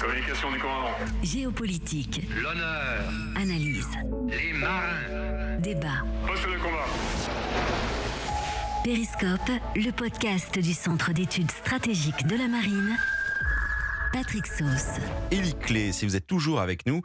Communication 0.00 0.50
du 0.52 0.58
commandant. 0.58 0.90
Géopolitique, 1.22 2.22
L'honneur, 2.42 3.04
analyse, 3.36 3.88
les 4.28 4.52
marins, 4.52 5.58
débat. 5.60 6.04
Poste 6.26 6.44
de 6.44 6.58
combat. 6.58 6.86
Périscope, 8.82 9.50
le 9.76 9.90
podcast 9.92 10.58
du 10.58 10.74
Centre 10.74 11.12
d'études 11.12 11.50
stratégiques 11.50 12.26
de 12.26 12.36
la 12.36 12.48
marine. 12.48 12.96
Patrick 14.14 14.46
Sauce. 14.46 15.00
Élie 15.32 15.56
Clé, 15.56 15.90
si 15.90 16.06
vous 16.06 16.14
êtes 16.14 16.28
toujours 16.28 16.60
avec 16.60 16.86
nous, 16.86 17.02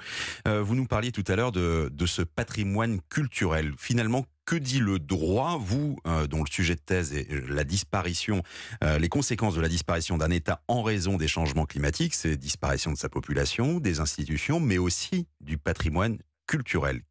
euh, 0.48 0.62
vous 0.62 0.76
nous 0.76 0.86
parliez 0.86 1.12
tout 1.12 1.23
à 1.28 1.36
l'heure 1.36 1.52
de, 1.52 1.89
de 1.91 2.05
ce 2.05 2.21
patrimoine 2.21 3.02
culturel. 3.09 3.73
Finalement, 3.80 4.28
que 4.46 4.55
dit 4.55 4.78
le 4.78 5.00
droit, 5.00 5.58
vous, 5.59 5.98
euh, 6.05 6.27
dont 6.27 6.44
le 6.44 6.52
sujet 6.52 6.76
de 6.76 6.80
thèse 6.82 7.16
est 7.16 7.32
euh, 7.32 7.48
la 7.50 7.64
disparition, 7.64 8.44
euh, 8.84 9.00
les 9.00 9.09
conséquences 9.09 9.55
de 9.55 9.62
la 9.62 9.70
disparition 9.70 10.20
d'un 10.20 10.30
État 10.30 10.62
en 10.68 10.84
raison 10.84 11.18
des 11.18 11.27
changements 11.27 11.66
climatiques, 11.66 12.13
c'est 12.13 12.38
disparition 12.38 12.91
de 12.91 12.98
sa 12.98 13.10
population, 13.10 13.80
des 13.80 13.99
institutions, 14.02 14.60
mais 14.60 14.77
aussi 14.77 15.26
du 15.41 15.57
patrimoine 15.57 16.20
culturel. 16.46 17.02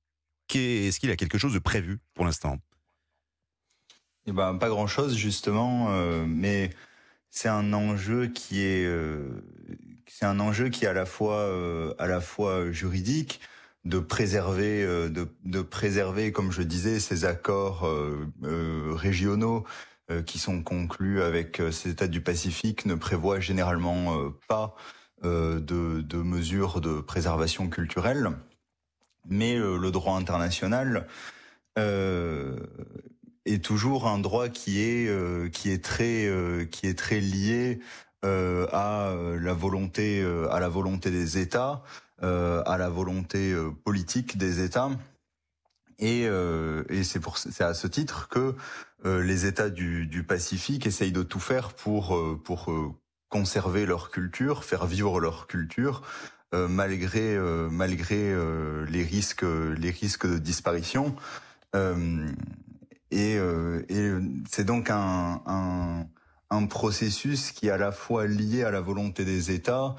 Est-ce 0.54 1.00
qu'il 1.00 1.08
y 1.08 1.12
a 1.12 1.16
quelque 1.16 1.38
chose 1.38 1.54
de 1.54 1.58
prévu 1.58 1.98
pour 2.14 2.24
l'instant? 2.24 2.58
Eh 4.26 4.32
ben, 4.32 4.54
pas 4.54 4.68
grand 4.68 4.86
chose 4.86 5.16
justement, 5.16 5.88
euh, 5.90 6.24
mais 6.24 6.70
c'est 7.30 7.48
un 7.48 7.72
enjeu 7.72 8.28
qui 8.28 8.62
est, 8.62 8.86
euh, 8.86 9.42
c'est 10.08 10.24
un 10.24 10.40
enjeu 10.40 10.68
qui 10.68 10.84
est 10.84 10.88
à 10.88 10.92
la 10.92 11.06
fois, 11.06 11.40
euh, 11.40 12.20
fois 12.20 12.70
juridique, 12.72 13.40
de 13.84 13.98
préserver, 13.98 14.82
euh, 14.82 15.08
de, 15.08 15.62
préserver, 15.62 16.32
comme 16.32 16.52
je 16.52 16.62
disais, 16.62 17.00
ces 17.00 17.24
accords 17.24 17.86
euh, 17.86 18.26
euh, 18.44 18.92
régionaux 18.94 19.64
euh, 20.10 20.22
qui 20.22 20.38
sont 20.38 20.62
conclus 20.62 21.22
avec 21.22 21.60
euh, 21.60 21.70
ces 21.70 21.90
États 21.90 22.08
du 22.08 22.20
Pacifique 22.20 22.86
ne 22.86 22.94
prévoient 22.94 23.40
généralement 23.40 24.18
euh, 24.18 24.30
pas 24.48 24.74
euh, 25.24 25.60
de, 25.60 26.16
mesures 26.16 26.80
de 26.80 27.00
préservation 27.00 27.68
culturelle, 27.68 28.30
mais 29.28 29.56
euh, 29.56 29.76
le 29.78 29.90
droit 29.90 30.16
international. 30.16 31.06
Euh, 31.78 32.56
est 33.44 33.64
toujours 33.64 34.06
un 34.06 34.18
droit 34.18 34.48
qui 34.48 34.80
est 34.80 35.08
euh, 35.08 35.48
très 35.82 36.26
euh, 36.26 36.66
lié 37.20 37.78
euh, 37.80 37.82
à 38.22 39.08
euh, 39.08 39.38
la 39.40 39.52
volonté 39.54 40.22
euh, 40.22 40.50
à 40.50 40.60
la 40.60 40.68
volonté 40.68 41.10
des 41.10 41.38
États, 41.38 41.82
euh, 42.22 42.62
à 42.66 42.78
la 42.78 42.88
volonté 42.88 43.52
euh, 43.52 43.70
politique 43.84 44.38
des 44.38 44.62
États. 44.62 44.90
Et, 46.00 46.26
euh, 46.26 46.84
et 46.88 47.02
c'est 47.02 47.20
pour 47.20 47.38
c'est 47.38 47.64
à 47.64 47.74
ce 47.74 47.86
titre 47.86 48.28
que 48.28 48.54
euh, 49.04 49.22
les 49.22 49.46
États 49.46 49.70
du, 49.70 50.06
du 50.06 50.22
Pacifique 50.22 50.86
essayent 50.86 51.12
de 51.12 51.22
tout 51.22 51.40
faire 51.40 51.72
pour 51.74 52.16
euh, 52.16 52.40
pour 52.42 52.70
euh, 52.70 52.92
conserver 53.28 53.86
leur 53.86 54.10
culture, 54.10 54.64
faire 54.64 54.86
vivre 54.86 55.20
leur 55.20 55.46
culture, 55.46 56.02
euh, 56.54 56.68
malgré 56.68 57.36
euh, 57.36 57.68
malgré 57.70 58.32
euh, 58.32 58.84
les 58.86 59.02
risques 59.02 59.44
les 59.44 59.90
risques 59.90 60.26
de 60.26 60.38
disparition. 60.38 61.16
Euh, 61.74 62.26
et, 63.10 63.36
euh, 63.38 63.82
et 63.88 64.10
c'est 64.50 64.64
donc 64.64 64.90
un, 64.90 65.40
un, 65.46 66.06
un 66.50 66.66
processus 66.66 67.52
qui 67.52 67.68
est 67.68 67.70
à 67.70 67.78
la 67.78 67.92
fois 67.92 68.26
lié 68.26 68.64
à 68.64 68.70
la 68.70 68.80
volonté 68.80 69.24
des 69.24 69.50
États 69.50 69.96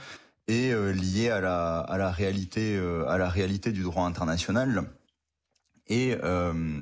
et 0.47 0.72
euh, 0.73 0.92
lié 0.92 1.30
à 1.30 1.42
la, 1.42 1.80
à 1.80 1.97
la 1.97 2.11
réalité, 2.11 2.75
euh, 2.75 3.08
à 3.08 3.17
la 3.17 3.30
réalité 3.30 3.72
du 3.72 3.83
droit 3.83 4.05
international. 4.05 4.83
Et 5.88 6.17
euh, 6.23 6.81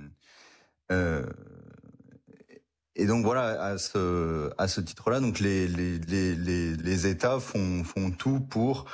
et 2.96 3.06
donc 3.06 3.24
voilà, 3.26 3.62
à 3.62 3.78
ce 3.78 4.52
à 4.58 4.68
ce 4.68 4.82
titre-là, 4.82 5.20
donc 5.20 5.40
les 5.40 5.68
les 5.68 6.00
les 6.00 6.36
les, 6.76 7.08
États 7.08 7.40
font 7.40 7.84
font 7.84 8.12
tout 8.12 8.40
pour 8.40 8.86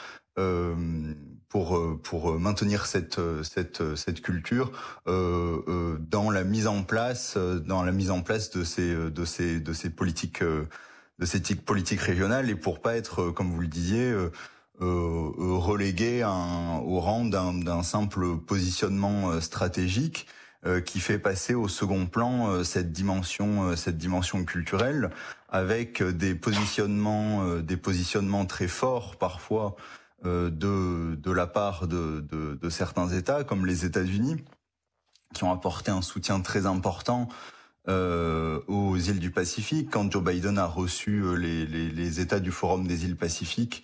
pour 1.54 1.78
euh, 1.78 2.00
pour 2.02 2.40
maintenir 2.40 2.88
cette 2.88 3.20
cette 3.44 3.96
cette 3.96 4.22
culture 4.22 4.72
euh, 5.08 5.60
euh, 5.68 5.98
dans 6.00 6.32
la 6.32 6.44
mise 6.44 6.66
en 6.66 6.82
place 6.82 7.36
euh, 7.38 7.60
dans 7.60 7.84
la 7.84 7.92
mise 7.92 8.10
en 8.10 8.22
place 8.22 8.50
de 8.50 8.64
ces 8.64 8.92
de 9.12 9.24
ces 9.24 9.60
de 9.60 9.72
ces 9.72 9.92
politiques 9.92 10.42
euh, 10.42 10.68
de 11.20 11.26
ces 11.28 11.40
politiques 11.56 12.02
régionales 12.02 12.50
et 12.50 12.56
pour 12.56 12.82
pas 12.82 12.96
être 12.96 13.22
euh, 13.22 13.32
comme 13.32 13.52
vous 13.52 13.62
le 13.62 13.68
disiez 13.68 14.10
euh, 14.12 14.32
euh, 14.82 14.86
euh, 14.86 15.54
relégué 15.54 16.24
un- 16.24 16.80
au 16.84 17.00
rang 17.00 17.24
d'un 17.26 17.84
simple 17.84 18.36
positionnement 18.38 19.30
euh, 19.30 19.40
stratégique 19.40 20.26
euh, 20.66 20.82
qui 20.82 21.00
fait 21.00 21.20
passer 21.20 21.54
au 21.54 21.68
second 21.68 22.08
plan 22.08 22.50
euh, 22.50 22.64
cette 22.64 22.92
dimension 22.92 23.70
euh, 23.70 23.76
cette 23.76 24.00
dimension 24.00 24.44
culturelle 24.44 25.12
avec 25.50 26.02
euh, 26.02 26.12
des 26.12 26.34
positionnements 26.34 27.44
euh, 27.46 27.62
des 27.62 27.78
positionnements 27.78 28.48
très 28.48 28.68
forts 28.68 29.18
parfois 29.18 29.76
euh, 29.78 29.82
de 30.24 31.16
de 31.16 31.32
la 31.32 31.48
part 31.48 31.88
de, 31.88 32.22
de 32.22 32.70
certains 32.70 33.10
États 33.10 33.44
comme 33.44 33.66
les 33.66 33.86
États-Unis 33.86 34.38
qui 35.34 35.44
ont 35.44 35.52
apporté 35.52 35.92
un 35.92 36.02
soutien 36.02 36.40
très 36.40 36.66
important 36.66 37.28
euh, 37.90 38.62
aux 38.68 38.96
îles 38.98 39.20
du 39.20 39.32
Pacifique. 39.32 39.90
Quand 39.92 40.10
Joe 40.10 40.24
Biden 40.24 40.58
a 40.58 40.66
reçu 40.66 41.22
euh, 41.22 41.34
les, 41.34 41.66
les, 41.66 42.20
États 42.22 42.40
du 42.40 42.52
Forum 42.52 42.88
des 42.88 43.04
îles 43.04 43.18
Pacifiques 43.18 43.84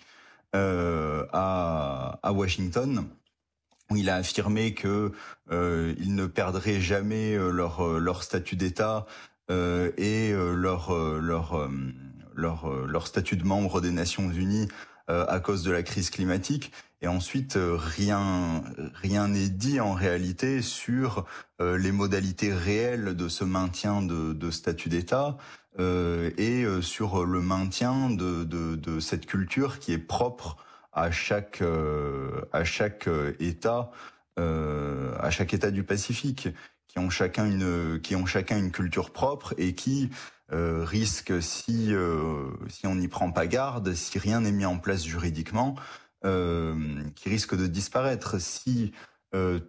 euh, 0.56 1.26
à, 1.32 2.18
à 2.22 2.32
Washington 2.32 3.06
où 3.90 3.96
il 3.96 4.08
a 4.08 4.16
affirmé 4.16 4.72
que 4.72 5.12
euh, 5.50 5.94
ne 5.98 6.26
perdraient 6.26 6.80
jamais 6.80 7.34
euh, 7.34 7.50
leur 7.50 7.84
euh, 7.84 7.98
leur 7.98 8.22
statut 8.22 8.56
d'État 8.56 9.04
euh, 9.50 9.90
et 9.98 10.32
euh, 10.32 10.54
leur 10.54 10.94
euh, 10.94 11.18
leur 11.20 11.58
euh, 11.58 11.68
leur 12.34 12.70
euh, 12.70 12.86
leur 12.88 13.06
statut 13.06 13.36
de 13.36 13.44
membre 13.44 13.80
des 13.80 13.90
Nations 13.90 14.30
Unies 14.30 14.68
euh, 14.68 14.89
à 15.28 15.40
cause 15.40 15.62
de 15.62 15.70
la 15.70 15.82
crise 15.82 16.10
climatique. 16.10 16.72
Et 17.02 17.08
ensuite, 17.08 17.56
euh, 17.56 17.76
rien 17.76 18.62
rien 18.94 19.28
n'est 19.28 19.48
dit 19.48 19.80
en 19.80 19.94
réalité 19.94 20.60
sur 20.60 21.24
euh, 21.60 21.78
les 21.78 21.92
modalités 21.92 22.52
réelles 22.52 23.16
de 23.16 23.28
ce 23.28 23.44
maintien 23.44 24.02
de, 24.02 24.34
de 24.34 24.50
statut 24.50 24.90
d'État 24.90 25.38
euh, 25.78 26.30
et 26.36 26.64
euh, 26.64 26.82
sur 26.82 27.24
le 27.24 27.40
maintien 27.40 28.10
de, 28.10 28.44
de, 28.44 28.76
de 28.76 29.00
cette 29.00 29.24
culture 29.24 29.78
qui 29.78 29.92
est 29.92 29.98
propre 29.98 30.58
à 30.92 31.10
chaque 31.10 31.62
euh, 31.62 32.42
à 32.52 32.64
chaque 32.64 33.08
euh, 33.08 33.32
État 33.40 33.90
euh, 34.38 35.14
à 35.20 35.30
chaque 35.30 35.54
État 35.54 35.70
du 35.70 35.84
Pacifique 35.84 36.48
qui 36.86 36.98
ont 36.98 37.08
chacun 37.08 37.46
une 37.46 38.00
qui 38.02 38.14
ont 38.14 38.26
chacun 38.26 38.58
une 38.58 38.72
culture 38.72 39.10
propre 39.10 39.54
et 39.56 39.74
qui 39.74 40.10
euh, 40.52 40.84
risquent 40.84 41.40
si 41.40 41.94
euh, 41.94 42.48
si 42.68 42.88
on 42.88 42.96
n'y 42.96 43.06
prend 43.06 43.30
pas 43.30 43.46
garde 43.46 43.94
si 43.94 44.18
rien 44.18 44.40
n'est 44.40 44.50
mis 44.50 44.64
en 44.64 44.78
place 44.78 45.04
juridiquement 45.04 45.76
euh, 46.24 46.74
qui 47.14 47.28
risquent 47.28 47.56
de 47.56 47.68
disparaître. 47.68 48.40
Si 48.40 48.92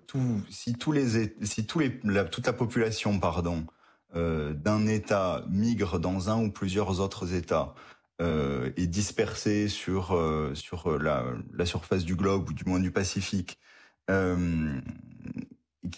tout 0.08 0.42
si 0.50 0.74
tous 0.74 0.92
les 0.92 1.36
si 1.44 1.68
tous 1.68 1.78
les 1.78 2.00
toute 2.32 2.48
la 2.48 2.54
population 2.54 3.20
pardon 3.20 3.68
d'un 4.16 4.88
État 4.88 5.46
migre 5.50 6.00
dans 6.00 6.32
un 6.32 6.44
ou 6.44 6.52
plusieurs 6.52 7.00
autres 7.00 7.36
États 7.36 7.76
est 8.20 8.88
dispersée 8.88 9.68
sur 9.68 10.20
sur 10.56 10.98
la, 10.98 11.26
la 11.54 11.66
surface 11.68 12.06
du 12.06 12.16
globe 12.16 12.50
ou 12.50 12.54
du 12.54 12.64
moins 12.66 12.80
du 12.80 12.90
Pacifique, 12.90 13.60
qu'il 14.08 14.84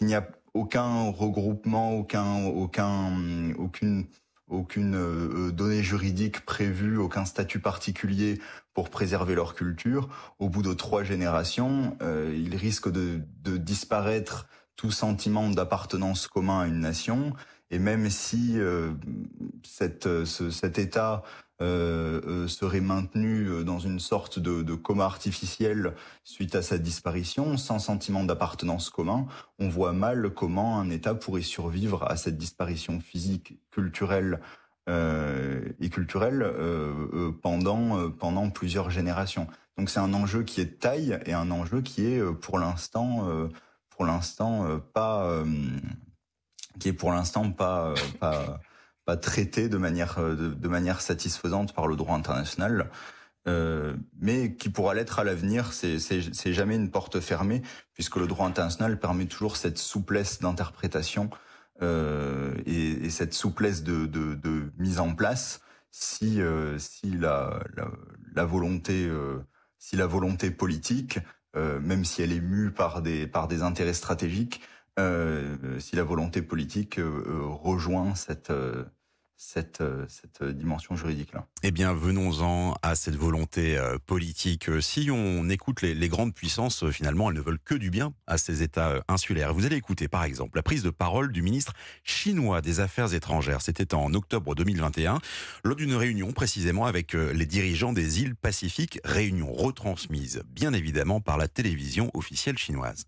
n'y 0.02 0.16
a 0.16 0.28
aucun 0.54 1.10
regroupement, 1.10 1.94
aucun 1.94 2.44
aucun 2.44 3.54
aucune 3.58 4.08
aucune 4.50 4.96
euh, 4.96 5.52
donnée 5.52 5.84
juridique 5.84 6.46
prévue, 6.46 6.98
aucun 6.98 7.26
statut 7.26 7.60
particulier 7.60 8.40
pour 8.74 8.90
préserver 8.90 9.36
leur 9.36 9.56
culture. 9.56 10.10
Au 10.40 10.50
bout 10.50 10.62
de 10.62 10.74
trois 10.74 11.04
générations, 11.04 11.98
euh, 12.02 12.34
ils 12.36 12.56
risquent 12.56 12.92
de, 12.92 13.22
de 13.44 13.58
disparaître 13.58 14.48
tout 14.76 14.92
sentiment 14.92 15.50
d'appartenance 15.50 16.28
commun 16.28 16.62
à 16.62 16.68
une 16.68 16.80
nation. 16.80 17.34
Et 17.74 17.80
même 17.80 18.08
si 18.12 18.60
euh, 18.60 18.92
euh, 20.06 20.26
ce- 20.26 20.52
cet 20.52 20.78
État 20.78 21.24
euh, 21.60 22.48
serait 22.48 22.82
maintenu 22.82 23.64
dans 23.64 23.80
une 23.80 24.00
sorte 24.00 24.38
de, 24.38 24.76
coma 24.76 25.06
artificiel 25.06 25.96
suite 26.24 26.54
à 26.54 26.62
sa 26.62 26.78
disparition, 26.78 27.58
sans 27.58 27.80
sentiment 27.80 28.24
d'appartenance 28.24 28.92
commun, 28.92 29.26
on 29.58 29.70
voit 29.70 29.92
mal 29.92 30.30
comment 30.36 30.80
un 30.80 30.92
État 30.92 31.16
pourrait 31.16 31.42
survivre 31.42 32.04
à 32.04 32.16
cette 32.16 32.38
disparition 32.38 33.00
physique, 33.00 33.58
culturelle 33.72 34.40
et 34.88 35.90
culturelle 35.90 36.46
pendant 37.42 38.10
pendant 38.12 38.50
plusieurs 38.50 38.90
générations. 38.90 39.48
Donc 39.78 39.90
c'est 39.90 40.02
un 40.02 40.14
enjeu 40.14 40.44
qui 40.44 40.60
est 40.60 40.66
de 40.66 40.72
taille 40.72 41.18
et 41.26 41.32
un 41.32 41.50
enjeu 41.52 41.82
qui 41.82 42.06
est 42.06 42.22
pour 42.42 42.60
l'instant 42.60 43.26
pour 43.90 44.06
l'instant 44.06 44.82
pas 44.94 45.42
qui 46.80 46.90
est 46.90 46.94
pour 46.94 47.12
l'instant 47.12 47.52
pas 47.52 47.90
euh, 47.90 47.96
pas 48.20 48.60
pas 49.06 49.18
traité 49.18 49.70
de 49.70 49.78
manière 49.78 50.20
euh, 50.20 50.36
de, 50.36 50.68
manière 50.68 51.02
satisfaisante 51.02 51.74
par 51.74 51.88
le 51.88 51.96
droit 51.96 52.16
international. 52.16 52.90
Euh, 53.46 53.98
mais 54.18 54.56
qui 54.56 54.70
pourra 54.70 54.94
l'être 54.94 55.20
à 55.20 55.26
l'avenir, 55.26 55.74
c'est 55.74 56.54
jamais 56.54 56.78
une 56.78 56.90
porte 56.90 57.20
fermée 57.20 57.62
puisque 57.94 58.16
le 58.16 58.26
droit 58.26 58.48
international 58.48 58.98
permet 59.00 59.26
toujours 59.26 59.58
cette 59.58 59.78
souplesse 59.78 60.40
d'interprétation 60.40 61.30
euh, 61.82 62.56
et, 62.66 63.06
et 63.06 63.10
cette 63.10 63.34
souplesse 63.34 63.84
de, 63.84 64.06
de 64.06 64.36
de 64.36 64.72
mise 64.78 65.02
en 65.02 65.14
place 65.14 65.60
si 65.92 66.40
si 66.78 67.12
la, 67.18 67.60
la, 67.76 67.92
la 68.34 68.46
volonté 68.46 69.12
si 69.78 69.98
la 69.98 70.08
volonté 70.08 70.50
politique, 70.50 71.20
même 71.54 72.06
si 72.06 72.22
elle 72.22 72.32
est 72.32 72.40
mue 72.40 72.72
par 72.72 73.02
des 73.02 73.28
par 73.28 73.50
des 73.50 73.62
intérêts 73.62 73.94
stratégiques, 73.94 74.62
si 74.98 75.96
la 75.96 76.04
volonté 76.04 76.42
politique 76.42 77.00
rejoint 77.00 78.16
cette 78.16 78.52
cette, 79.44 79.82
euh, 79.82 80.06
cette 80.08 80.42
euh, 80.42 80.54
dimension 80.54 80.96
juridique-là. 80.96 81.46
Eh 81.64 81.72
bien, 81.72 81.94
venons-en 81.94 82.76
à 82.82 82.96
cette 82.96 83.16
volonté 83.16 83.78
euh, 83.78 83.98
politique. 84.06 84.70
Si 84.82 85.10
on 85.12 85.50
écoute 85.50 85.82
les, 85.82 86.10
grandes 86.10 86.34
puissances, 86.34 86.90
finalement, 86.92 87.30
elles 87.30 87.36
ne 87.36 87.42
veulent 87.42 87.60
que 87.60 87.76
du 87.76 87.90
bien 87.90 88.14
à 88.26 88.38
ces 88.38 88.64
États 88.64 89.04
insulaires. 89.08 89.54
Vous 89.54 89.66
allez 89.66 89.76
écouter, 89.76 90.08
par 90.08 90.24
exemple, 90.24 90.58
la 90.58 90.64
prise 90.64 90.84
de 90.84 90.90
parole 90.90 91.32
du 91.32 91.42
ministre 91.42 91.74
chinois 92.04 92.62
des 92.62 92.80
Affaires 92.80 93.14
étrangères. 93.14 93.62
C'était 93.62 93.94
en 93.94 94.14
octobre 94.14 94.56
2021, 94.56 95.20
lors 95.64 95.76
d'une 95.76 95.96
réunion 95.96 96.32
précisément 96.32 96.86
avec 96.86 97.14
les 97.14 97.46
dirigeants 97.46 97.94
des 97.94 98.22
îles 98.22 98.36
Pacifiques, 98.36 99.00
réunion 99.04 99.52
retransmise, 99.52 100.44
bien 100.48 100.74
évidemment, 100.74 101.22
par 101.22 101.38
la 101.38 101.48
télévision 101.48 102.12
officielle 102.14 102.58
chinoise. 102.58 103.06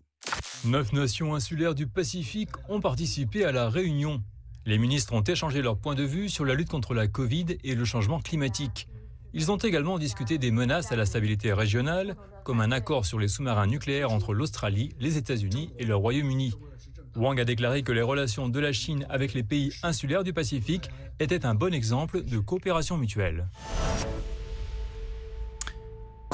Neuf 0.64 0.92
nations 0.92 1.34
insulaires 1.34 1.74
du 1.74 1.86
Pacifique 1.86 2.50
ont 2.68 2.80
participé 2.80 3.44
à 3.44 3.52
la 3.52 3.68
réunion 3.68 4.22
les 4.66 4.78
ministres 4.78 5.12
ont 5.12 5.22
échangé 5.22 5.62
leur 5.62 5.78
point 5.78 5.94
de 5.94 6.02
vue 6.02 6.28
sur 6.28 6.44
la 6.44 6.54
lutte 6.54 6.68
contre 6.70 6.92
la 6.92 7.06
Covid 7.06 7.46
et 7.62 7.76
le 7.76 7.84
changement 7.84 8.18
climatique. 8.18 8.88
Ils 9.32 9.52
ont 9.52 9.58
également 9.58 9.96
discuté 9.96 10.38
des 10.38 10.50
menaces 10.50 10.90
à 10.90 10.96
la 10.96 11.06
stabilité 11.06 11.52
régionale, 11.52 12.16
comme 12.42 12.60
un 12.60 12.72
accord 12.72 13.06
sur 13.06 13.20
les 13.20 13.28
sous-marins 13.28 13.68
nucléaires 13.68 14.10
entre 14.10 14.34
l'Australie, 14.34 14.96
les 14.98 15.18
États-Unis 15.18 15.70
et 15.78 15.84
le 15.84 15.94
Royaume-Uni. 15.94 16.52
Wang 17.14 17.38
a 17.38 17.44
déclaré 17.44 17.84
que 17.84 17.92
les 17.92 18.02
relations 18.02 18.48
de 18.48 18.58
la 18.58 18.72
Chine 18.72 19.06
avec 19.08 19.34
les 19.34 19.44
pays 19.44 19.72
insulaires 19.84 20.24
du 20.24 20.32
Pacifique 20.32 20.90
étaient 21.20 21.46
un 21.46 21.54
bon 21.54 21.72
exemple 21.72 22.24
de 22.24 22.38
coopération 22.38 22.96
mutuelle. 22.96 23.46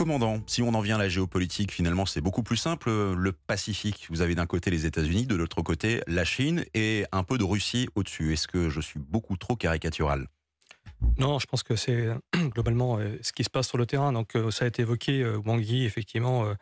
Commandant, 0.02 0.42
si 0.48 0.62
on 0.62 0.74
en 0.74 0.80
vient 0.80 0.96
à 0.96 0.98
la 0.98 1.08
géopolitique, 1.08 1.70
finalement, 1.70 2.06
c'est 2.06 2.20
beaucoup 2.20 2.42
plus 2.42 2.56
simple. 2.56 2.90
Le 2.90 3.30
Pacifique, 3.30 4.08
vous 4.10 4.20
avez 4.20 4.34
d'un 4.34 4.46
côté 4.46 4.68
les 4.68 4.84
États-Unis, 4.84 5.26
de 5.26 5.36
l'autre 5.36 5.62
côté 5.62 6.00
la 6.08 6.24
Chine 6.24 6.64
et 6.74 7.04
un 7.12 7.22
peu 7.22 7.38
de 7.38 7.44
Russie 7.44 7.88
au-dessus. 7.94 8.32
Est-ce 8.32 8.48
que 8.48 8.68
je 8.68 8.80
suis 8.80 8.98
beaucoup 8.98 9.36
trop 9.36 9.54
caricatural? 9.54 10.26
Non, 11.18 11.38
je 11.38 11.46
pense 11.46 11.62
que 11.62 11.76
c'est 11.76 12.08
globalement 12.52 12.98
euh, 12.98 13.16
ce 13.22 13.32
qui 13.32 13.44
se 13.44 13.48
passe 13.48 13.68
sur 13.68 13.78
le 13.78 13.86
terrain. 13.86 14.12
Donc, 14.12 14.34
euh, 14.34 14.50
ça 14.50 14.64
a 14.64 14.68
été 14.68 14.82
évoqué, 14.82 15.22
euh, 15.22 15.40
Wang 15.46 15.64
Yi, 15.64 15.84
effectivement, 15.84 16.52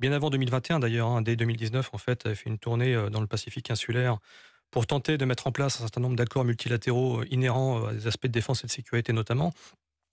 bien 0.00 0.12
avant 0.12 0.30
2021 0.30 0.80
d'ailleurs, 0.80 1.08
hein, 1.08 1.20
dès 1.20 1.36
2019, 1.36 1.90
en 1.92 1.98
fait, 1.98 2.24
a 2.24 2.34
fait 2.34 2.48
une 2.48 2.58
tournée 2.58 2.96
dans 3.12 3.20
le 3.20 3.26
Pacifique 3.26 3.70
insulaire 3.70 4.16
pour 4.70 4.86
tenter 4.86 5.18
de 5.18 5.24
mettre 5.26 5.46
en 5.48 5.52
place 5.52 5.76
un 5.76 5.80
certain 5.80 6.00
nombre 6.00 6.16
d'accords 6.16 6.46
multilatéraux 6.46 7.24
inhérents 7.24 7.88
à 7.88 7.92
des 7.92 8.06
aspects 8.06 8.26
de 8.26 8.32
défense 8.32 8.64
et 8.64 8.68
de 8.68 8.72
sécurité 8.72 9.12
notamment. 9.12 9.52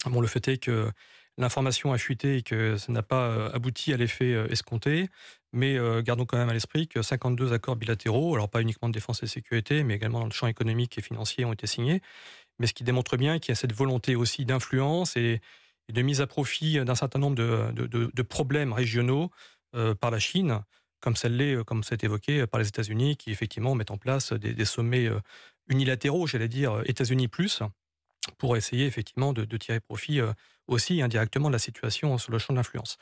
Bon, 0.05 0.19
le 0.19 0.27
fait 0.27 0.45
est 0.49 0.57
que 0.57 0.91
l'information 1.37 1.93
a 1.93 1.97
fuité 1.97 2.37
et 2.37 2.43
que 2.43 2.77
ça 2.77 2.91
n'a 2.91 3.03
pas 3.03 3.27
euh, 3.27 3.51
abouti 3.53 3.93
à 3.93 3.97
l'effet 3.97 4.33
euh, 4.33 4.47
escompté. 4.49 5.09
Mais 5.51 5.77
euh, 5.77 6.01
gardons 6.01 6.25
quand 6.25 6.37
même 6.37 6.49
à 6.49 6.53
l'esprit 6.53 6.87
que 6.87 7.01
52 7.01 7.53
accords 7.53 7.75
bilatéraux, 7.75 8.33
alors 8.35 8.49
pas 8.49 8.61
uniquement 8.61 8.89
de 8.89 8.93
défense 8.93 9.21
et 9.23 9.27
sécurité, 9.27 9.83
mais 9.83 9.95
également 9.95 10.19
dans 10.19 10.25
le 10.25 10.31
champ 10.31 10.47
économique 10.47 10.97
et 10.97 11.01
financier, 11.01 11.45
ont 11.45 11.53
été 11.53 11.67
signés. 11.67 12.01
Mais 12.59 12.67
ce 12.67 12.73
qui 12.73 12.83
démontre 12.83 13.17
bien 13.17 13.39
qu'il 13.39 13.51
y 13.51 13.53
a 13.53 13.55
cette 13.55 13.73
volonté 13.73 14.15
aussi 14.15 14.45
d'influence 14.45 15.15
et, 15.17 15.41
de 15.91 16.01
mise 16.01 16.21
à 16.21 16.27
profit 16.27 16.83
d'un 16.85 16.95
certain 16.95 17.19
nombre 17.19 17.35
de, 17.35 18.21
problèmes 18.21 18.71
régionaux 18.71 19.31
par 19.99 20.11
la 20.11 20.19
Chine, 20.19 20.61
comme 21.01 21.17
celle 21.17 21.35
l'est, 21.35 21.61
comme 21.65 21.83
ça 21.83 21.95
été 21.95 22.05
évoqué, 22.05 22.47
par 22.47 22.61
les 22.61 22.69
États-Unis, 22.69 23.17
qui 23.17 23.31
effectivement 23.31 23.75
mettent 23.75 23.91
en 23.91 23.97
place 23.97 24.31
des, 24.31 24.65
sommets 24.65 25.09
unilatéraux, 25.67 26.25
j'allais 26.25 26.47
dire 26.47 26.81
États-Unis 26.85 27.27
plus, 27.27 27.63
pour 28.37 28.55
essayer 28.55 28.85
effectivement 28.85 29.33
de, 29.33 29.57
tirer 29.57 29.81
profit 29.81 30.21
aussi 30.67 31.01
indirectement 31.01 31.49
de 31.49 31.53
la 31.53 31.59
situation 31.59 32.17
sur 32.17 32.31
le 32.31 32.39
champ 32.39 32.53
de 32.53 32.57
l'influence. 32.57 32.97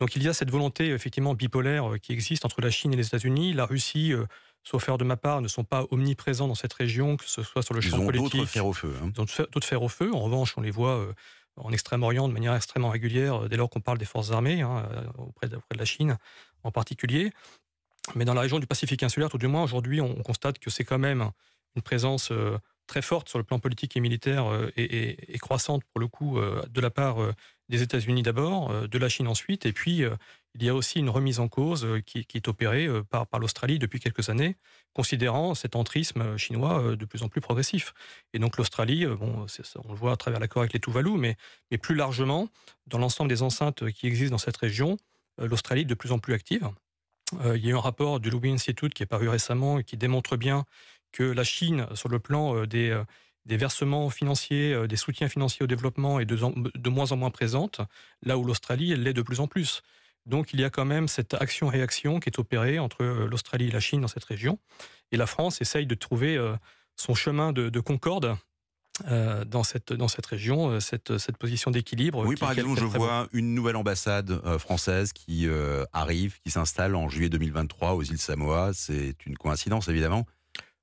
Donc 0.00 0.16
il 0.16 0.22
y 0.22 0.28
a 0.28 0.32
cette 0.32 0.50
volonté 0.50 0.90
effectivement 0.90 1.34
bipolaire 1.34 1.92
euh, 1.92 1.98
qui 1.98 2.12
existe 2.12 2.44
entre 2.44 2.60
la 2.60 2.70
Chine 2.70 2.92
et 2.92 2.96
les 2.96 3.06
États-Unis. 3.06 3.52
La 3.52 3.66
Russie, 3.66 4.12
euh, 4.12 4.26
sauf 4.62 4.84
faire 4.84 4.98
de 4.98 5.04
ma 5.04 5.16
part, 5.16 5.40
ne 5.40 5.48
sont 5.48 5.64
pas 5.64 5.86
omniprésents 5.90 6.48
dans 6.48 6.54
cette 6.54 6.72
région, 6.72 7.16
que 7.16 7.24
ce 7.26 7.42
soit 7.42 7.62
sur 7.62 7.74
le 7.74 7.80
champ 7.80 8.04
politique. 8.04 8.34
Ils 8.34 8.38
ont 8.38 8.40
d'autres 8.40 8.50
fers 8.50 8.66
au 8.66 8.72
feu. 8.72 8.94
Hein. 9.02 9.12
Ils 9.14 9.20
ont 9.20 9.26
d'autres 9.52 9.66
fers 9.66 9.82
au 9.82 9.88
feu. 9.88 10.14
En 10.14 10.20
revanche, 10.20 10.54
on 10.56 10.60
les 10.60 10.70
voit 10.70 11.14
en 11.56 11.72
Extrême-Orient 11.72 12.28
de 12.28 12.32
manière 12.32 12.54
extrêmement 12.54 12.90
régulière 12.90 13.48
dès 13.48 13.56
lors 13.56 13.68
qu'on 13.68 13.80
parle 13.80 13.98
des 13.98 14.04
forces 14.04 14.30
armées, 14.30 14.62
hein, 14.62 14.88
auprès, 15.18 15.48
de, 15.48 15.56
auprès, 15.56 15.74
de, 15.74 15.78
la 15.78 15.84
Chine 15.84 16.16
en 16.62 16.70
particulier. 16.70 17.32
Mais 18.14 18.24
dans 18.24 18.34
la 18.34 18.40
région 18.40 18.58
du 18.58 18.66
Pacifique 18.66 19.02
insulaire, 19.02 19.28
tout 19.28 19.38
du 19.38 19.48
moins 19.48 19.62
aujourd'hui, 19.62 20.00
on, 20.00 20.14
constate 20.22 20.58
que 20.58 20.70
c'est 20.70 20.84
quand 20.84 20.98
même 20.98 21.30
une 21.76 21.82
présence 21.82 22.32
très 22.90 23.02
forte 23.02 23.28
sur 23.28 23.38
le 23.38 23.44
plan 23.44 23.60
politique 23.60 23.96
et 23.96 24.00
militaire 24.00 24.46
euh, 24.46 24.68
et, 24.76 25.38
croissante 25.38 25.84
pour 25.84 26.00
le 26.00 26.08
coup 26.08 26.38
euh, 26.38 26.60
de 26.68 26.80
la 26.80 26.90
part 26.90 27.22
euh, 27.22 27.32
des 27.68 27.82
États-Unis 27.82 28.22
d'abord, 28.22 28.88
de 28.88 28.98
la 28.98 29.08
Chine 29.08 29.28
ensuite, 29.28 29.64
et 29.64 29.72
puis 29.72 30.02
il 30.56 30.64
y 30.64 30.68
a 30.68 30.74
aussi 30.74 30.98
une 30.98 31.08
remise 31.08 31.38
en 31.38 31.46
cause 31.46 31.86
qui, 32.04 32.26
est 32.34 32.48
opérée 32.48 32.88
par, 33.10 33.38
l'Australie 33.38 33.78
depuis 33.78 34.00
quelques 34.00 34.28
années, 34.28 34.56
considérant 34.92 35.54
cet 35.54 35.76
entrisme 35.76 36.36
chinois 36.36 36.96
de 36.96 37.04
plus 37.04 37.22
en 37.22 37.28
plus 37.28 37.40
progressif. 37.40 37.94
Et 38.34 38.40
donc 38.40 38.56
l'Australie, 38.56 39.06
bon, 39.06 39.46
on 39.84 39.92
le 39.92 39.96
voit 39.96 40.10
à 40.10 40.16
travers 40.16 40.40
l'accord 40.40 40.62
avec 40.62 40.72
les 40.72 40.80
Tuvalu, 40.80 41.12
mais, 41.12 41.36
mais 41.70 41.78
plus 41.78 41.94
largement, 41.94 42.48
dans 42.88 42.98
l'ensemble 42.98 43.28
des 43.28 43.42
enceintes 43.42 43.88
qui 43.92 44.08
existent 44.08 44.34
dans 44.34 44.38
cette 44.38 44.56
région, 44.56 44.96
l'Australie 45.38 45.82
est 45.82 45.84
de 45.84 45.94
plus 45.94 46.10
en 46.10 46.18
plus 46.18 46.34
active. 46.34 46.68
il 47.54 47.64
y 47.64 47.68
a 47.68 47.70
eu 47.70 47.76
un 47.76 47.80
rapport 47.80 48.18
du 48.18 48.30
Louis 48.30 48.50
Institute 48.50 48.94
qui 48.94 49.04
est 49.04 49.06
paru 49.14 49.28
récemment 49.28 49.78
et 49.78 49.84
qui 49.84 49.96
démontre 49.96 50.36
bien 50.36 50.64
que 51.12 51.22
la 51.22 51.44
Chine, 51.44 51.86
sur 51.94 52.08
le 52.08 52.18
plan 52.18 52.56
euh, 52.56 52.66
des, 52.66 52.90
euh, 52.90 53.04
des 53.46 53.56
versements 53.56 54.10
financiers, 54.10 54.72
euh, 54.72 54.86
des 54.86 54.96
soutiens 54.96 55.28
financiers 55.28 55.64
au 55.64 55.66
développement 55.66 56.20
est 56.20 56.26
de, 56.26 56.36
de 56.36 56.90
moins 56.90 57.12
en 57.12 57.16
moins 57.16 57.30
présente, 57.30 57.80
là 58.22 58.38
où 58.38 58.44
l'Australie, 58.44 58.92
elle 58.92 59.02
l'est 59.02 59.12
de 59.12 59.22
plus 59.22 59.40
en 59.40 59.46
plus. 59.46 59.82
Donc 60.26 60.52
il 60.52 60.60
y 60.60 60.64
a 60.64 60.70
quand 60.70 60.84
même 60.84 61.08
cette 61.08 61.34
action-réaction 61.34 62.20
qui 62.20 62.28
est 62.28 62.38
opérée 62.38 62.78
entre 62.78 63.04
l'Australie 63.04 63.68
et 63.68 63.70
la 63.70 63.80
Chine 63.80 64.02
dans 64.02 64.08
cette 64.08 64.24
région. 64.24 64.58
Et 65.12 65.16
la 65.16 65.26
France 65.26 65.60
essaye 65.60 65.86
de 65.86 65.94
trouver 65.94 66.38
son 66.94 67.14
chemin 67.14 67.52
de, 67.52 67.80
concorde 67.80 68.36
dans, 69.08 69.62
cette, 69.64 69.94
dans 69.94 70.08
cette 70.08 70.26
région, 70.26 70.78
cette, 70.78 71.16
cette 71.16 71.38
position 71.38 71.70
d'équilibre. 71.70 72.26
Oui, 72.26 72.36
par 72.36 72.52
exemple, 72.52 72.78
je 72.78 72.84
vois 72.84 73.28
une 73.32 73.54
nouvelle 73.54 73.76
ambassade 73.76 74.58
française 74.58 75.14
qui 75.14 75.48
arrive, 75.94 76.38
qui 76.42 76.50
s'installe 76.50 76.94
en 76.94 77.08
juillet 77.08 77.30
2023 77.30 77.94
aux 77.94 78.02
îles 78.02 78.20
Samoa. 78.20 78.72
C'est 78.74 79.16
une 79.24 79.38
coïncidence, 79.38 79.88
évidemment. 79.88 80.26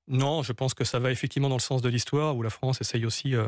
Non, 0.07 0.41
je 0.41 0.53
pense 0.53 0.73
que 0.73 0.85
ça 0.85 0.99
va 0.99 1.11
effectivement 1.11 1.49
dans 1.49 1.57
le 1.57 1.61
sens 1.61 1.81
de 1.81 1.89
l'histoire, 1.89 2.35
où 2.35 2.41
la 2.41 2.49
France 2.49 2.79
essaye 2.79 3.05
aussi 3.05 3.35
euh, 3.35 3.47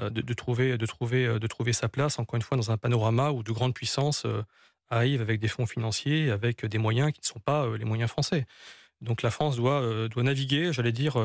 euh, 0.00 0.10
de, 0.10 0.32
trouver, 0.32 0.78
de, 0.78 0.86
trouver, 0.86 1.26
euh, 1.26 1.38
de 1.40 1.46
trouver 1.48 1.72
sa 1.72 1.88
place, 1.88 2.18
encore 2.18 2.36
une 2.36 2.42
fois, 2.42 2.56
dans 2.56 2.70
un 2.70 2.76
panorama 2.76 3.32
où 3.32 3.42
de 3.42 3.50
grandes 3.50 3.74
puissances 3.74 4.26
arrivent 4.90 5.20
avec 5.20 5.40
des 5.40 5.48
fonds 5.48 5.66
financiers, 5.66 6.30
avec 6.30 6.64
des 6.64 6.78
moyens 6.78 7.12
qui 7.12 7.20
ne 7.20 7.26
sont 7.26 7.40
pas 7.40 7.66
les 7.76 7.84
moyens 7.84 8.10
français. 8.10 8.46
Donc 9.00 9.22
la 9.22 9.30
France 9.30 9.56
doit, 9.56 10.08
doit 10.08 10.22
naviguer, 10.22 10.72
j'allais 10.72 10.92
dire, 10.92 11.16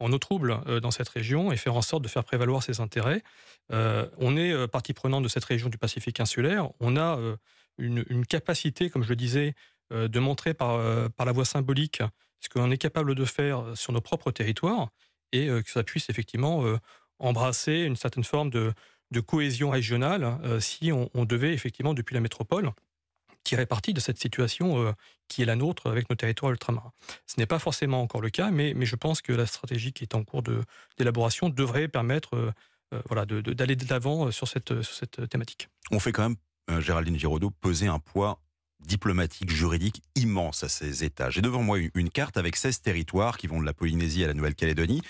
en 0.00 0.12
eau 0.12 0.18
trouble 0.18 0.60
dans 0.80 0.90
cette 0.90 1.08
région 1.08 1.52
et 1.52 1.56
faire 1.56 1.76
en 1.76 1.82
sorte 1.82 2.02
de 2.02 2.08
faire 2.08 2.24
prévaloir 2.24 2.62
ses 2.62 2.80
intérêts. 2.80 3.22
on 3.70 4.36
est 4.38 4.66
partie 4.68 4.94
prenante 4.94 5.22
de 5.22 5.28
cette 5.28 5.44
région 5.44 5.68
du 5.68 5.76
Pacifique 5.76 6.18
insulaire. 6.18 6.70
On 6.80 6.96
a 6.96 7.18
une, 7.76 8.04
une, 8.08 8.24
capacité, 8.24 8.88
comme 8.88 9.02
je 9.02 9.10
le 9.10 9.16
disais, 9.16 9.54
de 9.90 10.18
montrer 10.18 10.54
par, 10.54 10.80
par 11.10 11.26
la 11.26 11.32
voie 11.32 11.44
symbolique 11.44 12.02
ce 12.44 12.48
qu'on 12.48 12.70
est 12.70 12.78
capable 12.78 13.14
de 13.14 13.24
faire 13.24 13.60
euh, 13.60 13.74
sur 13.74 13.92
nos 13.92 14.00
propres 14.00 14.30
territoires 14.30 14.88
et 15.32 15.48
euh, 15.48 15.62
que 15.62 15.70
ça 15.70 15.82
puisse 15.82 16.10
effectivement 16.10 16.64
euh, 16.64 16.78
embrasser 17.18 17.80
une 17.80 17.96
certaine 17.96 18.24
forme 18.24 18.50
de, 18.50 18.72
cohésion 19.26 19.70
régionale 19.70 20.24
hein, 20.24 20.58
si 20.58 20.90
on, 20.90 21.24
devait 21.24 21.54
effectivement, 21.54 21.94
depuis 21.94 22.14
la 22.14 22.20
métropole, 22.20 22.72
tirer 23.44 23.64
parti 23.64 23.94
de 23.94 24.00
cette 24.00 24.18
situation 24.18 24.92
qui 25.28 25.42
est 25.42 25.44
la 25.44 25.54
nôtre 25.54 25.88
avec 25.88 26.10
nos 26.10 26.16
territoires 26.16 26.50
ultramarins. 26.50 26.90
Ce 27.28 27.38
n'est 27.38 27.46
pas 27.46 27.60
forcément 27.60 28.02
encore 28.02 28.20
le 28.20 28.30
cas, 28.30 28.50
mais, 28.50 28.74
mais 28.74 28.86
je 28.86 28.96
pense 28.96 29.22
que 29.22 29.32
la 29.32 29.46
stratégie 29.46 29.92
qui 29.92 30.02
est 30.02 30.16
en 30.16 30.24
cours 30.24 30.42
d'élaboration 30.98 31.48
devrait 31.48 31.86
permettre 31.86 32.52
voilà, 33.06 33.24
d'aller 33.24 33.76
de, 33.76 33.88
l'avant 33.88 34.32
sur 34.32 34.48
cette, 34.48 34.82
sur 34.82 34.94
cette 34.96 35.28
thématique. 35.28 35.68
On 35.92 36.00
fait 36.00 36.10
quand 36.10 36.28
même, 36.28 36.80
Géraldine 36.82 37.16
Giraudot, 37.16 37.50
peser 37.50 37.86
un 37.86 38.00
poids 38.00 38.40
diplomatique, 38.86 39.50
juridique 39.50 40.02
immense 40.16 40.64
à 40.64 40.68
ces 40.68 41.04
États. 41.04 41.30
J'ai 41.30 41.40
devant 41.40 41.62
moi 41.62 41.78
une 41.94 42.10
carte 42.10 42.36
avec 42.36 42.56
16 42.56 42.80
territoires 42.82 43.36
qui 43.36 43.46
vont 43.46 43.60
de 43.60 43.66
la 43.66 43.72
Polynésie 43.72 44.24
à 44.24 44.26
la 44.26 44.34
Nouvelle-Calédonie. 44.34 45.02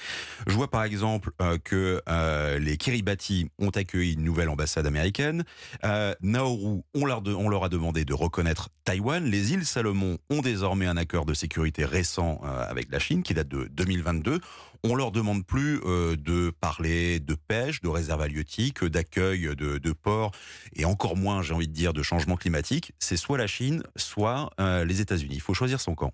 Je 0.46 0.54
vois 0.54 0.70
par 0.70 0.84
exemple 0.84 1.30
euh, 1.40 1.58
que 1.62 2.00
euh, 2.08 2.58
les 2.58 2.76
Kiribati 2.76 3.50
ont 3.58 3.70
accueilli 3.70 4.14
une 4.14 4.24
nouvelle 4.24 4.48
ambassade 4.48 4.86
américaine. 4.86 5.44
Euh, 5.84 6.14
Nauru, 6.22 6.82
on 6.94 7.04
leur, 7.04 7.22
on 7.26 7.48
leur, 7.48 7.64
a 7.64 7.68
demandé 7.68 8.04
de 8.04 8.14
reconnaître 8.14 8.68
Taïwan. 8.84 9.24
Les 9.24 9.52
îles 9.52 9.64
Salomon 9.64 10.18
ont 10.30 10.40
désormais 10.40 10.86
un 10.86 10.96
accord 10.96 11.24
de 11.24 11.34
sécurité 11.34 11.84
récent 11.84 12.40
avec 12.42 12.90
la 12.90 12.98
Chine 12.98 13.22
qui 13.22 13.34
date 13.34 13.48
de 13.48 13.68
2022. 13.72 14.40
On 14.86 14.94
leur 14.94 15.12
demande 15.12 15.46
plus 15.46 15.80
de 15.80 16.50
parler 16.60 17.18
de 17.18 17.34
pêche, 17.34 17.80
de 17.80 17.88
réserve 17.88 18.20
halieutique, 18.20 18.84
d'accueil 18.84 19.56
de, 19.56 19.78
de 19.78 19.92
ports 19.92 20.30
et 20.74 20.84
encore 20.84 21.16
moins, 21.16 21.40
j'ai 21.40 21.54
envie 21.54 21.66
de 21.68 21.72
dire, 21.72 21.94
de 21.94 22.02
changement 22.02 22.36
climatique. 22.36 22.92
C'est 22.98 23.16
soit 23.16 23.38
la 23.38 23.46
Chine 23.46 23.82
soit 23.96 24.50
euh, 24.60 24.84
les 24.84 25.00
États-Unis. 25.00 25.36
Il 25.36 25.40
faut 25.40 25.54
choisir 25.54 25.80
son 25.80 25.94
camp. 25.94 26.12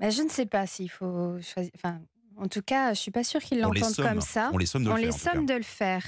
Bah, 0.00 0.10
je 0.10 0.20
ne 0.22 0.28
sais 0.28 0.46
pas 0.46 0.66
s'il 0.66 0.90
faut 0.90 1.40
choisir. 1.40 1.70
Enfin, 1.76 2.00
En 2.36 2.48
tout 2.48 2.62
cas, 2.62 2.92
je 2.92 2.98
suis 2.98 3.10
pas 3.12 3.22
sûre 3.24 3.40
qu'ils 3.40 3.60
l'entendent 3.60 3.94
comme 3.94 4.20
ça. 4.20 4.50
On 4.52 4.58
les 4.58 4.66
somme 4.66 4.84
de 4.84 4.90
On 4.90 4.96
le 4.96 5.02
les 5.02 5.12
faire. 5.12 5.34
somme 5.34 5.46
de 5.46 5.54
le 5.54 5.62
faire. 5.62 6.04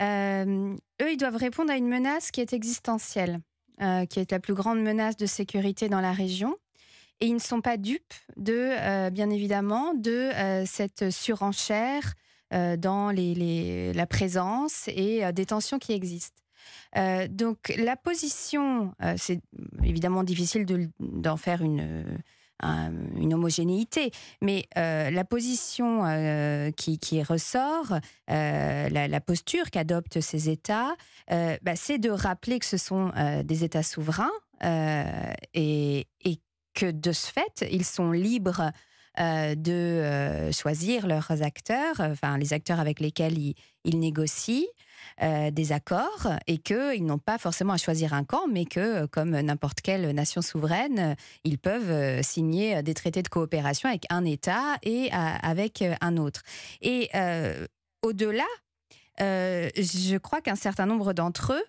Euh, 0.00 0.74
eux, 1.02 1.12
ils 1.12 1.16
doivent 1.16 1.36
répondre 1.36 1.72
à 1.72 1.76
une 1.76 1.88
menace 1.88 2.30
qui 2.30 2.40
est 2.40 2.52
existentielle, 2.52 3.40
euh, 3.82 4.06
qui 4.06 4.20
est 4.20 4.30
la 4.30 4.38
plus 4.40 4.54
grande 4.54 4.80
menace 4.80 5.16
de 5.16 5.26
sécurité 5.26 5.88
dans 5.88 6.00
la 6.00 6.12
région. 6.12 6.56
Et 7.20 7.26
ils 7.26 7.34
ne 7.34 7.38
sont 7.38 7.60
pas 7.60 7.76
dupes 7.76 8.14
de, 8.36 8.52
euh, 8.54 9.10
bien 9.10 9.30
évidemment, 9.30 9.94
de 9.94 10.10
euh, 10.34 10.64
cette 10.66 11.10
surenchère 11.10 12.14
euh, 12.52 12.76
dans 12.76 13.10
la 13.12 14.06
présence 14.06 14.88
et 14.88 15.32
des 15.32 15.46
tensions 15.46 15.78
qui 15.78 15.92
existent. 15.92 16.36
Donc 17.30 17.74
la 17.76 17.96
position, 17.96 18.94
c'est 19.16 19.40
évidemment 19.82 20.22
difficile 20.22 20.64
de- 20.64 20.88
d'en 21.00 21.36
faire 21.36 21.60
une, 21.62 22.04
un- 22.60 22.92
une 23.16 23.34
homogénéité, 23.34 24.12
mais 24.40 24.66
la 24.76 25.24
position 25.24 26.02
qui, 26.76 27.22
ressort, 27.22 27.98
la, 28.28 29.20
posture 29.20 29.70
qu'adoptent 29.70 30.20
ces 30.20 30.48
États, 30.48 30.94
bah, 31.28 31.74
c'est 31.76 31.98
de 31.98 32.10
rappeler 32.10 32.58
que 32.60 32.66
ce 32.66 32.78
sont 32.78 33.10
des 33.44 33.64
États 33.64 33.82
souverains 33.82 34.30
et, 35.54 36.06
et 36.24 36.38
que 36.74 36.90
de 36.90 37.12
ce 37.12 37.30
fait, 37.30 37.66
ils 37.70 37.84
sont 37.84 38.12
libres 38.12 38.72
euh, 39.20 39.54
de 39.54 39.70
euh, 39.70 40.50
choisir 40.50 41.06
leurs 41.06 41.42
acteurs, 41.42 42.00
enfin 42.00 42.36
les 42.36 42.52
acteurs 42.52 42.80
avec 42.80 42.98
lesquels 42.98 43.38
ils, 43.38 43.98
négocient 43.98 44.66
euh, 45.22 45.52
des 45.52 45.70
accords 45.70 46.30
et 46.48 46.58
qu'ils 46.58 47.06
n'ont 47.06 47.18
pas 47.18 47.38
forcément 47.38 47.74
à 47.74 47.76
choisir 47.76 48.12
un 48.12 48.24
camp, 48.24 48.48
mais 48.50 48.64
que, 48.64 49.06
comme 49.06 49.38
n'importe 49.38 49.82
quelle 49.82 50.10
nation 50.10 50.42
souveraine, 50.42 51.14
ils 51.44 51.58
peuvent 51.58 52.22
signer 52.22 52.82
des 52.82 52.94
traités 52.94 53.22
de 53.22 53.28
coopération 53.28 53.88
avec 53.88 54.04
un 54.10 54.24
État 54.24 54.78
et 54.82 55.12
avec 55.12 55.84
un 56.00 56.16
autre. 56.16 56.42
Et 56.82 57.08
au-delà, 58.02 58.48
je 59.20 60.16
crois 60.16 60.40
qu'un 60.40 60.56
certain 60.56 60.86
nombre 60.86 61.12
d'entre 61.12 61.52
eux 61.52 61.64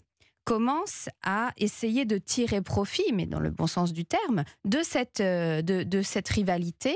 commencent 0.45 1.09
à 1.23 1.51
essayer 1.57 2.05
de 2.05 2.17
tirer 2.17 2.61
profit, 2.61 3.11
mais 3.13 3.25
dans 3.25 3.39
le 3.39 3.49
bon 3.49 3.67
sens 3.67 3.91
du 3.91 4.05
terme, 4.05 4.43
de 4.63 4.79
cette, 4.83 5.19
euh, 5.19 5.61
de, 5.61 6.01
cette 6.01 6.29
rivalité 6.29 6.95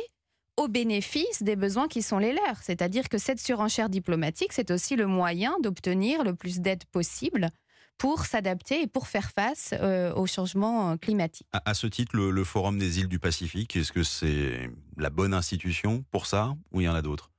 au 0.56 0.68
bénéfice 0.68 1.42
des 1.42 1.56
besoins 1.56 1.88
qui 1.88 2.02
sont 2.02 2.20
les 2.20 2.32
leurs. 2.32 2.62
C'est-à-dire 2.62 3.10
que 3.10 3.18
cette 3.18 3.40
surenchère 3.40 3.90
diplomatique, 3.90 4.54
c'est 4.54 4.72
aussi 4.72 4.96
le 4.96 5.08
moyen 5.08 5.58
d'obtenir 5.62 6.24
le 6.24 6.36
plus 6.36 6.60
d'aide 6.60 6.84
possible 6.92 7.50
pour 7.98 8.26
s'adapter 8.26 8.84
et 8.84 8.88
pour 8.88 9.08
faire 9.08 9.32
face 9.32 9.74
euh, 9.74 10.14
au 10.14 10.26
changement 10.26 10.98
climatique. 10.98 11.48
À, 11.52 11.74
ce 11.74 11.88
titre, 11.88 12.16
le, 12.16 12.32
le 12.32 12.44
Forum 12.44 12.78
des 12.78 13.00
îles 13.00 13.08
du 13.08 13.20
Pacifique, 13.20 13.76
est-ce 13.76 13.92
que 13.92 14.04
c'est 14.04 14.70
la 14.96 15.10
bonne 15.10 15.34
institution 15.34 16.06
pour 16.12 16.26
ça 16.26 16.56
ou 16.72 16.82
il 16.82 16.86
y 16.86 16.90
en 16.90 16.96
a 16.96 17.02
d'autres? 17.02 17.32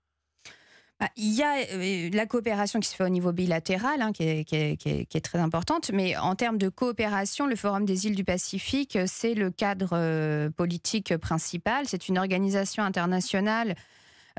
Il 1.17 1.33
y 1.33 1.43
a 1.43 1.57
euh, 1.73 2.11
la 2.13 2.27
coopération 2.27 2.79
qui 2.79 2.89
se 2.89 2.95
fait 2.95 3.05
au 3.05 3.09
niveau 3.09 3.33
bilatéral, 3.33 4.03
hein, 4.03 4.13
qui 4.13 4.25
est 4.25 5.25
très 5.25 5.39
importante, 5.39 5.91
mais 5.93 6.17
en 6.17 6.35
termes 6.35 6.59
de 6.59 6.69
coopération, 6.69 7.47
le 7.47 7.57
Forum 7.57 7.87
des 7.87 8.07
îles 8.07 8.15
du 8.15 8.25
Pacifique, 8.25 8.97
euh, 8.97 9.05
c'est 9.07 9.35
le 9.35 9.51
cadre 9.51 9.91
euh, 9.93 10.51
politique 10.51 11.17
principal. 11.17 11.87
C'est 11.87 12.09
une 12.09 12.19
organisation 12.19 12.83
internationale 12.83 13.75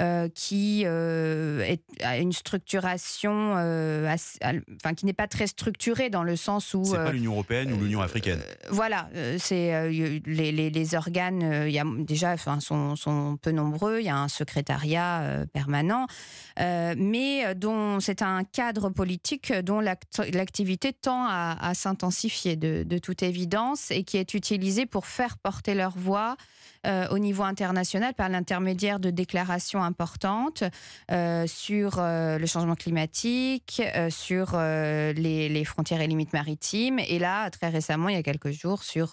euh, 0.02 0.28
qui 0.34 0.84
euh, 0.86 1.62
est, 1.62 1.82
a 2.04 2.18
une 2.18 2.34
structuration, 2.34 3.54
euh, 3.58 4.08
assez- 4.08 4.40
enfin 4.84 4.94
qui 4.96 5.06
n'est 5.06 5.14
pas 5.14 5.28
très 5.28 5.48
structurée 5.48 6.10
dans 6.10 6.24
le 6.24 6.36
sens 6.36 6.74
où 6.74 6.84
C'est 6.84 6.96
pas 6.96 7.12
l'Union 7.12 7.34
européenne 7.34 7.72
ou 7.72 7.78
l'Union 7.80 8.02
africaine 8.02 8.42
voilà, 8.70 9.10
c'est 9.38 9.90
les, 9.92 10.52
les- 10.52 10.70
les 10.70 10.96
organes. 10.96 11.66
Il 11.68 11.72
y 11.74 11.80
a 11.80 11.84
déjà, 12.00 12.32
enfin, 12.34 12.60
sont, 12.60 12.96
sont 12.96 13.38
peu 13.42 13.52
nombreux. 13.52 14.00
Il 14.00 14.06
y 14.06 14.10
a 14.10 14.18
un 14.18 14.28
secrétariat 14.28 15.46
permanent, 15.54 16.08
mais 16.98 17.54
dont 17.56 18.00
c'est 18.00 18.22
un 18.22 18.44
cadre 18.44 18.90
politique 18.90 19.54
dont 19.54 19.80
l'act- 19.80 20.22
l'activité 20.34 20.94
tend 20.94 21.26
à, 21.28 21.58
à 21.62 21.74
s'intensifier 21.74 22.56
de, 22.56 22.84
de 22.84 22.98
toute 22.98 23.24
évidence 23.24 23.92
et 23.92 24.04
qui 24.04 24.18
est 24.18 24.34
utilisé 24.34 24.86
pour 24.86 25.06
faire 25.06 25.38
porter 25.38 25.74
leur 25.76 25.98
voix. 25.98 26.36
euh, 26.88 27.08
au 27.12 27.20
niveau 27.20 27.44
international 27.44 28.16
par 28.16 28.28
l'intermédiaire 28.28 29.00
de 29.00 29.12
déclarations 29.12 29.84
importantes 29.92 30.64
euh, 31.12 31.46
sur 31.48 32.00
euh, 32.00 32.38
le 32.38 32.46
changement 32.46 32.76
climatique, 32.76 33.82
euh, 33.96 34.10
sur 34.10 34.52
euh, 34.54 35.12
les, 35.14 35.66
frontières 35.66 36.02
et 36.02 36.08
limites 36.08 36.34
maritimes, 36.34 37.00
et 37.00 37.20
là, 37.20 37.50
très 37.50 37.70
récemment, 37.70 38.10
il 38.10 38.16
y 38.16 38.20
a 38.20 38.24
quelques 38.24 38.52
jours, 38.52 38.84
sur 38.84 39.12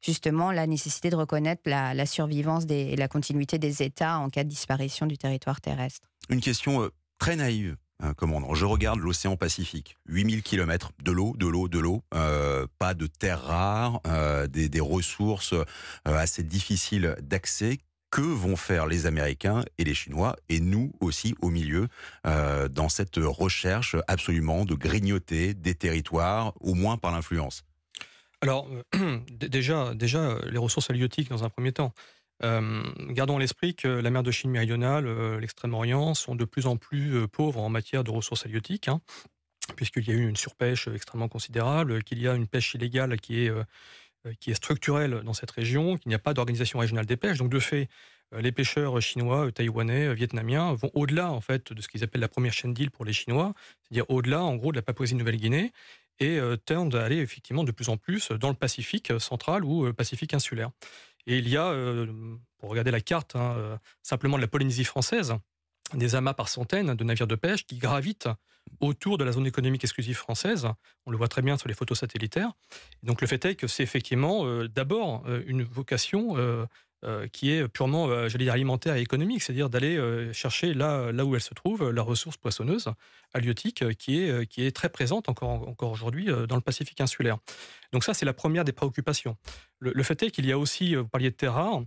justement 0.00 0.50
la 0.50 0.66
nécessité 0.66 1.10
de 1.10 1.16
reconnaître 1.16 1.62
la, 1.66 1.94
la 1.94 2.06
survivance 2.06 2.64
et 2.70 2.96
la 2.96 3.08
continuité 3.08 3.58
des 3.58 3.82
États 3.82 4.18
en 4.18 4.30
cas 4.30 4.44
de 4.44 4.48
disparition 4.48 5.06
du 5.06 5.18
territoire 5.18 5.60
terrestre. 5.60 6.08
Une 6.30 6.40
question 6.40 6.88
très 7.18 7.36
naïve, 7.36 7.76
hein, 8.00 8.14
commandant. 8.14 8.54
Je 8.54 8.64
regarde 8.64 9.00
l'océan 9.00 9.36
Pacifique, 9.36 9.96
8000 10.06 10.42
km 10.42 10.92
de 11.02 11.12
l'eau, 11.12 11.34
de 11.36 11.46
l'eau, 11.46 11.68
de 11.68 11.78
l'eau, 11.78 12.02
pas 12.78 12.94
de 12.94 13.06
terres 13.06 13.42
rares, 13.42 14.00
des, 14.48 14.80
ressources 14.80 15.54
assez 16.04 16.42
difficiles 16.42 17.16
d'accès. 17.20 17.78
Que 18.14 18.20
vont 18.20 18.54
faire 18.54 18.86
les 18.86 19.06
Américains 19.06 19.64
et 19.76 19.82
les 19.82 19.92
Chinois, 19.92 20.36
et 20.48 20.60
nous 20.60 20.92
aussi 21.00 21.34
au 21.42 21.50
milieu, 21.50 21.88
euh, 22.28 22.68
dans 22.68 22.88
cette 22.88 23.16
recherche 23.16 23.96
absolument 24.06 24.64
de 24.64 24.76
grignoter 24.76 25.52
des 25.52 25.74
territoires, 25.74 26.52
au 26.60 26.74
moins 26.74 26.96
par 26.96 27.10
l'influence 27.10 27.64
Alors, 28.40 28.70
euh, 28.94 29.18
déjà, 29.32 29.94
déjà, 29.96 30.20
euh, 30.20 30.48
les 30.48 30.58
ressources 30.58 30.90
halieutiques 30.90 31.28
dans 31.28 31.42
un 31.42 31.50
premier 31.50 31.72
temps. 31.72 31.92
Gardons 32.40 33.38
à 33.38 33.40
l'esprit 33.40 33.74
que 33.74 33.88
la 33.88 34.10
mer 34.10 34.22
de 34.22 34.30
Chine 34.30 34.52
méridionale, 34.52 35.38
l'Extrême-Orient 35.38 36.14
sont 36.14 36.36
de 36.36 36.44
plus 36.44 36.66
en 36.66 36.76
plus 36.76 37.26
pauvres 37.26 37.60
en 37.60 37.68
matière 37.68 38.04
de 38.04 38.12
ressources 38.12 38.46
halieutiques, 38.46 38.86
hein, 38.86 39.00
puisqu'il 39.76 40.06
y 40.06 40.12
a 40.12 40.14
eu 40.14 40.28
une 40.28 40.36
surpêche 40.36 40.86
extrêmement 40.86 41.28
considérable, 41.28 42.04
qu'il 42.04 42.20
y 42.20 42.28
a 42.28 42.34
une 42.34 42.46
pêche 42.46 42.74
illégale 42.74 43.18
qui 43.18 43.46
est, 43.46 43.52
qui 44.40 44.50
est 44.50 44.54
structurelle 44.54 45.22
dans 45.24 45.34
cette 45.34 45.50
région, 45.50 45.96
qu'il 45.98 46.08
n'y 46.08 46.14
a 46.14 46.18
pas 46.18 46.34
d'organisation 46.34 46.78
régionale 46.78 47.06
des 47.06 47.16
pêches. 47.16 47.38
Donc, 47.38 47.50
de 47.50 47.58
fait, 47.58 47.88
euh, 48.32 48.40
les 48.40 48.52
pêcheurs 48.52 49.00
chinois, 49.00 49.46
euh, 49.46 49.50
taïwanais, 49.50 50.06
euh, 50.06 50.14
vietnamiens 50.14 50.74
vont 50.74 50.90
au-delà 50.94 51.30
en 51.30 51.40
fait 51.40 51.72
de 51.72 51.80
ce 51.80 51.88
qu'ils 51.88 52.02
appellent 52.04 52.20
la 52.20 52.28
première 52.28 52.52
chaîne 52.52 52.74
d'îles 52.74 52.90
pour 52.90 53.04
les 53.04 53.12
Chinois, 53.12 53.52
c'est-à-dire 53.82 54.08
au-delà 54.08 54.42
en 54.42 54.56
gros 54.56 54.72
de 54.72 54.76
la 54.76 54.82
Papouasie-Nouvelle-Guinée 54.82 55.72
et 56.20 56.38
euh, 56.38 56.56
tendent 56.56 56.94
à 56.94 57.04
aller 57.04 57.18
effectivement 57.18 57.64
de 57.64 57.72
plus 57.72 57.88
en 57.88 57.96
plus 57.96 58.30
dans 58.30 58.48
le 58.48 58.54
Pacifique 58.54 59.10
euh, 59.10 59.18
central 59.18 59.64
ou 59.64 59.86
euh, 59.86 59.92
Pacifique 59.92 60.34
insulaire. 60.34 60.70
Et 61.26 61.38
il 61.38 61.48
y 61.48 61.56
a, 61.56 61.68
euh, 61.68 62.06
pour 62.58 62.70
regarder 62.70 62.90
la 62.90 63.00
carte, 63.00 63.34
hein, 63.34 63.54
euh, 63.56 63.76
simplement 64.02 64.36
de 64.36 64.42
la 64.42 64.48
Polynésie 64.48 64.84
française, 64.84 65.34
des 65.92 66.14
amas 66.14 66.34
par 66.34 66.48
centaines 66.48 66.94
de 66.94 67.04
navires 67.04 67.26
de 67.26 67.34
pêche 67.34 67.66
qui 67.66 67.78
gravitent 67.78 68.28
autour 68.80 69.18
de 69.18 69.24
la 69.24 69.32
zone 69.32 69.46
économique 69.46 69.84
exclusive 69.84 70.16
française. 70.16 70.68
On 71.06 71.10
le 71.10 71.16
voit 71.16 71.28
très 71.28 71.42
bien 71.42 71.56
sur 71.56 71.68
les 71.68 71.74
photos 71.74 71.98
satellitaires. 71.98 72.52
Et 73.02 73.06
donc 73.06 73.20
le 73.20 73.26
fait 73.26 73.44
est 73.44 73.54
que 73.54 73.66
c'est 73.66 73.82
effectivement 73.82 74.46
euh, 74.46 74.68
d'abord 74.68 75.24
euh, 75.26 75.42
une 75.46 75.62
vocation 75.62 76.36
euh, 76.36 76.66
qui 77.32 77.50
est 77.50 77.68
purement, 77.68 78.30
j'allais 78.30 78.46
dire, 78.46 78.54
alimentaire 78.54 78.96
et 78.96 79.02
économique, 79.02 79.42
c'est-à-dire 79.42 79.68
d'aller 79.68 80.32
chercher 80.32 80.72
là, 80.72 81.12
où 81.12 81.34
elle 81.34 81.42
se 81.42 81.52
trouve, 81.52 81.90
la 81.90 82.00
ressource 82.00 82.38
poissonneuse 82.38 82.88
halieutique 83.34 83.94
qui 83.98 84.22
est, 84.22 84.74
très 84.74 84.88
présente 84.88 85.28
encore, 85.28 85.76
aujourd'hui 85.82 86.30
dans 86.48 86.56
le 86.56 86.62
Pacifique 86.62 87.02
insulaire. 87.02 87.36
Donc 87.92 88.04
ça, 88.04 88.14
c'est 88.14 88.24
la 88.24 88.32
première 88.32 88.64
des 88.64 88.72
préoccupations. 88.72 89.36
Le, 89.80 90.02
fait 90.02 90.22
est 90.22 90.30
qu'il 90.30 90.46
y 90.46 90.52
a 90.52 90.58
aussi, 90.58 90.94
vous 90.94 91.06
parliez 91.06 91.28
de 91.28 91.36
terres 91.36 91.52
rares, 91.52 91.82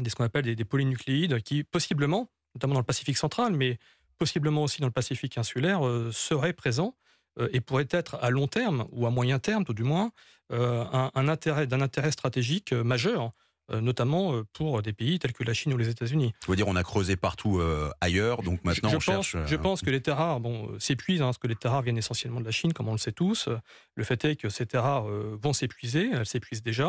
des, 0.00 0.10
ce 0.10 0.14
qu'on 0.14 0.22
appelle 0.22 0.54
des 0.54 0.64
polynucléides, 0.64 1.42
qui 1.42 1.64
possiblement, 1.64 2.30
notamment 2.54 2.74
dans 2.74 2.80
le 2.80 2.86
Pacifique 2.86 3.16
central, 3.16 3.54
mais 3.54 3.80
possiblement 4.22 4.62
aussi 4.62 4.80
dans 4.80 4.86
le 4.86 4.92
Pacifique 5.02 5.36
insulaire, 5.36 5.84
euh, 5.84 6.12
seraient 6.12 6.52
présents 6.52 6.94
euh, 7.40 7.48
et 7.52 7.60
pourraient 7.60 7.88
être 7.90 8.14
à 8.22 8.30
long 8.30 8.46
terme, 8.46 8.86
ou 8.92 9.04
à 9.06 9.10
moyen 9.10 9.38
terme 9.40 9.64
tout 9.64 9.74
du 9.74 9.82
moins, 9.82 10.12
euh, 10.52 10.84
un, 10.92 11.10
un 11.14 11.26
intérêt, 11.28 11.66
d'un 11.66 11.80
intérêt 11.80 12.12
stratégique 12.12 12.72
majeur, 12.72 13.32
notamment 13.70 14.42
pour 14.52 14.82
des 14.82 14.92
pays 14.92 15.18
tels 15.18 15.32
que 15.32 15.44
la 15.44 15.54
Chine 15.54 15.72
ou 15.72 15.78
les 15.78 15.88
États-Unis. 15.88 16.32
Veux 16.46 16.56
dire, 16.56 16.68
on 16.68 16.76
a 16.76 16.82
creusé 16.82 17.16
partout 17.16 17.58
euh, 17.58 17.90
ailleurs, 18.00 18.42
donc 18.42 18.62
maintenant 18.64 18.90
je, 18.90 18.96
on 18.96 18.98
pense, 18.98 19.26
cherche. 19.26 19.34
euh, 19.36 19.46
je 19.46 19.56
pense 19.56 19.80
que 19.82 19.90
les 19.90 20.02
terres 20.02 20.18
rares 20.18 20.40
bon, 20.40 20.78
s'épuisent, 20.78 21.22
hein, 21.22 21.26
parce 21.26 21.38
que 21.38 21.46
les 21.48 21.56
terres 21.56 21.72
rares 21.72 21.82
viennent 21.82 21.96
essentiellement 21.96 22.40
de 22.40 22.44
la 22.44 22.50
Chine, 22.50 22.72
comme 22.74 22.88
on 22.88 22.92
le 22.92 22.98
sait 23.06 23.12
tous. 23.12 23.48
Le 23.94 24.04
fait 24.04 24.22
est 24.26 24.36
que 24.36 24.48
ces 24.50 24.66
terres 24.66 24.82
rares 24.82 25.08
euh, 25.08 25.38
vont 25.42 25.54
s'épuiser, 25.54 26.10
elles 26.12 26.26
s'épuisent 26.26 26.62
déjà, 26.62 26.88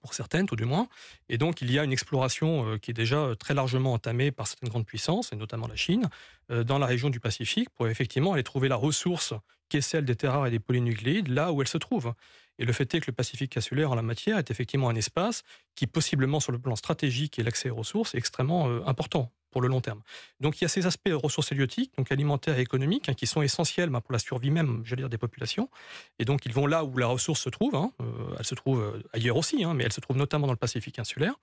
pour 0.00 0.14
certaines 0.14 0.46
tout 0.46 0.56
du 0.56 0.64
moins. 0.64 0.88
Et 1.28 1.38
donc 1.38 1.60
il 1.60 1.70
y 1.70 1.78
a 1.78 1.84
une 1.84 1.92
exploration 1.92 2.66
euh, 2.66 2.78
qui 2.78 2.90
est 2.90 2.94
déjà 2.94 3.16
euh, 3.16 3.34
très 3.34 3.54
largement 3.54 3.92
entamée 3.92 4.30
par 4.30 4.46
certaines 4.46 4.68
grandes 4.68 4.86
puissances, 4.86 5.32
et 5.32 5.36
notamment 5.36 5.66
la 5.66 5.76
Chine, 5.76 6.08
euh, 6.50 6.64
dans 6.64 6.78
la 6.78 6.86
région 6.86 7.10
du 7.10 7.20
Pacifique, 7.20 7.70
pour 7.70 7.88
effectivement 7.88 8.32
aller 8.32 8.42
trouver 8.42 8.68
la 8.68 8.76
ressource 8.76 9.34
qui 9.68 9.78
est 9.78 9.80
celle 9.80 10.04
des 10.04 10.16
terres 10.16 10.32
rares 10.32 10.46
et 10.46 10.50
des 10.50 10.58
polynucléides, 10.58 11.28
là 11.28 11.52
où 11.52 11.62
elle 11.62 11.68
se 11.68 11.78
trouve. 11.78 12.14
Et 12.58 12.64
le 12.64 12.72
fait 12.72 12.94
est 12.94 13.00
que 13.00 13.06
le 13.08 13.14
Pacifique 13.14 13.56
insulaire 13.56 13.90
en 13.90 13.94
la 13.94 14.02
matière 14.02 14.38
est 14.38 14.50
effectivement 14.50 14.88
un 14.88 14.94
espace 14.94 15.42
qui, 15.74 15.86
possiblement 15.86 16.38
sur 16.38 16.52
le 16.52 16.58
plan 16.58 16.76
stratégique 16.76 17.38
et 17.38 17.42
l'accès 17.42 17.70
aux 17.70 17.76
ressources, 17.76 18.14
est 18.14 18.18
extrêmement 18.18 18.66
important 18.86 19.32
pour 19.54 19.62
le 19.62 19.68
long 19.68 19.80
terme. 19.80 20.02
Donc 20.40 20.60
il 20.60 20.64
y 20.64 20.66
a 20.66 20.68
ces 20.68 20.84
aspects 20.84 21.12
ressources 21.12 21.52
héliotiques, 21.52 21.92
donc 21.96 22.10
alimentaires 22.10 22.58
et 22.58 22.62
économiques, 22.62 23.08
hein, 23.08 23.14
qui 23.14 23.28
sont 23.28 23.40
essentiels 23.40 23.88
ben, 23.88 24.00
pour 24.00 24.12
la 24.12 24.18
survie 24.18 24.50
même, 24.50 24.82
j'allais 24.84 25.02
dire, 25.02 25.08
des 25.08 25.16
populations. 25.16 25.70
Et 26.18 26.24
donc 26.24 26.44
ils 26.44 26.52
vont 26.52 26.66
là 26.66 26.82
où 26.82 26.96
la 26.96 27.06
ressource 27.06 27.40
se 27.40 27.50
trouve. 27.50 27.76
Hein, 27.76 27.92
euh, 28.00 28.34
elle 28.36 28.44
se 28.44 28.56
trouve 28.56 28.80
euh, 28.82 29.00
ailleurs 29.12 29.36
aussi, 29.36 29.62
hein, 29.62 29.72
mais 29.72 29.84
elle 29.84 29.92
se 29.92 30.00
trouve 30.00 30.16
notamment 30.16 30.48
dans 30.48 30.52
le 30.52 30.58
Pacifique 30.58 30.98
insulaire. 30.98 31.34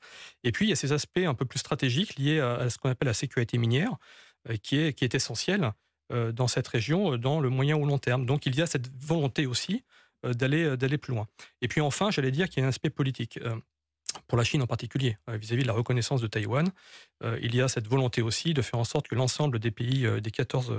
Et 0.44 0.52
puis 0.52 0.66
il 0.66 0.70
y 0.70 0.74
a 0.74 0.76
ces 0.76 0.92
aspects 0.92 1.24
un 1.26 1.34
peu 1.34 1.46
plus 1.46 1.60
stratégiques 1.60 2.20
liés 2.20 2.42
à, 2.42 2.70
ce 2.70 2.78
qu'on 2.78 2.90
appelle 2.90 3.08
la 3.08 3.14
sécurité 3.14 3.58
minière, 3.58 3.96
euh, 4.50 4.58
qui, 4.58 4.76
est, 4.76 5.16
essentielle 5.16 5.72
dans 6.34 6.50
cette 6.50 6.68
région 6.68 7.16
dans 7.16 7.40
le 7.40 7.50
moyen 7.50 7.78
ou 7.78 7.86
long 7.86 7.98
terme. 7.98 8.26
Donc 8.26 8.46
il 8.46 8.54
y 8.58 8.62
a 8.62 8.66
cette 8.66 8.90
volonté 9.02 9.46
aussi 9.46 9.86
d'aller 10.26 10.98
plus 10.98 11.14
loin. 11.14 11.26
Et 11.62 11.70
puis 11.70 11.80
enfin, 11.80 12.12
j'allais 12.12 12.32
dire 12.32 12.50
qu'il 12.50 12.60
y 12.60 12.64
a 12.64 12.66
un 12.66 12.70
aspect 12.70 12.90
politique 12.90 13.40
pour 14.32 14.38
la 14.38 14.46
Chine 14.46 14.62
en 14.62 14.68
particulier, 14.68 15.18
euh, 15.28 15.36
vis-à-vis 15.36 15.64
de 15.64 15.68
la 15.68 15.74
reconnaissance 15.74 16.22
de 16.22 16.28
Taïwan. 16.28 16.72
Euh, 17.22 17.38
il 17.42 17.54
y 17.54 17.60
a 17.60 17.68
cette 17.68 17.90
volonté 17.90 18.22
aussi 18.22 18.54
de 18.54 18.62
faire 18.62 18.80
en 18.80 18.86
sorte 18.86 19.10
que 19.10 19.16
l'ensemble 19.16 19.60
des 19.60 19.72
pays, 19.72 20.06
euh, 20.06 20.22
des 20.22 20.32
14 20.32 20.74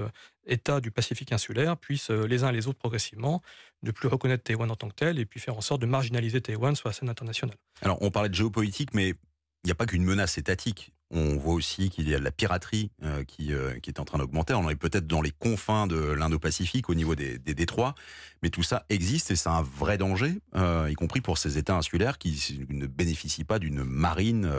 États 0.47 0.81
du 0.81 0.91
Pacifique 0.91 1.33
insulaire, 1.33 1.77
puissent 1.77 2.09
les 2.09 2.45
uns 2.45 2.51
les 2.51 2.67
autres 2.67 2.79
progressivement 2.79 3.43
ne 3.83 3.91
plus 3.91 4.09
reconnaître 4.09 4.43
Taïwan 4.43 4.71
en 4.71 4.75
tant 4.75 4.89
que 4.89 4.95
tel 4.95 5.19
et 5.19 5.27
puis 5.27 5.39
faire 5.39 5.55
en 5.55 5.61
sorte 5.61 5.83
de 5.83 5.87
marginaliser 5.87 6.41
Taïwan 6.41 6.75
sur 6.75 6.89
la 6.89 6.95
scène 6.95 7.11
internationale. 7.11 7.55
Alors, 7.83 7.99
on 8.01 8.11
parlait 8.11 8.31
de 8.31 8.35
géopolitique, 8.35 8.95
mais 8.95 9.11
il 9.11 9.67
n'y 9.67 9.71
a 9.71 9.75
pas 9.75 9.85
qu'une 9.85 10.05
menace 10.05 10.39
étatique. 10.39 10.95
On 11.15 11.37
voit 11.37 11.53
aussi 11.53 11.91
qu'il 11.91 12.09
y 12.09 12.15
a 12.15 12.19
de 12.19 12.25
la 12.25 12.31
piraterie 12.31 12.91
euh, 13.03 13.23
qui, 13.25 13.53
euh, 13.53 13.79
qui 13.81 13.91
est 13.91 14.01
en 14.01 14.05
train 14.05 14.17
d'augmenter. 14.17 14.55
On 14.55 14.69
est 14.71 14.77
peut-être 14.77 15.07
dans 15.07 15.21
les 15.21 15.31
confins 15.31 15.87
de 15.87 16.13
l'Indo-Pacifique 16.13 16.89
au 16.89 16.95
niveau 16.95 17.15
des, 17.15 17.39
détroits, 17.39 17.95
mais 18.43 18.49
tout 18.49 18.63
ça 18.63 18.87
existe 18.89 19.31
et 19.31 19.37
c'est 19.37 19.51
un 19.51 19.61
vrai 19.61 19.99
danger, 19.99 20.41
euh, 20.57 20.89
y 20.91 20.95
compris 20.95 21.21
pour 21.21 21.37
ces 21.37 21.59
États 21.59 21.77
insulaires 21.77 22.17
qui 22.17 22.65
ne 22.71 22.87
bénéficient 22.87 23.45
pas 23.45 23.59
d'une 23.59 23.85
marine 23.85 24.51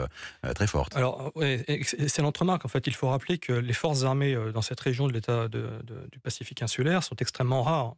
très 0.54 0.68
forte. 0.68 0.96
Alors, 0.96 1.32
ouais, 1.34 1.64
excellente 1.66 2.38
remarque. 2.38 2.64
En 2.64 2.68
fait, 2.68 2.86
il 2.86 2.94
faut 2.94 3.08
rappeler 3.08 3.38
que 3.38 3.52
les 3.52 3.72
forces 3.72 4.04
armées 4.04 4.38
dans 4.52 4.62
cette 4.62 4.78
région 4.78 5.08
de 5.08 5.12
l'État 5.12 5.48
du 5.48 6.20
Pacifique 6.20 6.62
insulaire 6.62 7.02
sont 7.02 7.16
extrêmement 7.16 7.64
rares, 7.64 7.96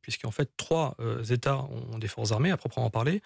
puisqu'en 0.00 0.30
fait, 0.30 0.50
trois 0.56 0.96
États 1.28 1.58
ont 1.92 1.98
des 1.98 2.08
forces 2.08 2.32
armées 2.32 2.50
à 2.50 2.56
proprement 2.56 2.88
parler 2.88 3.20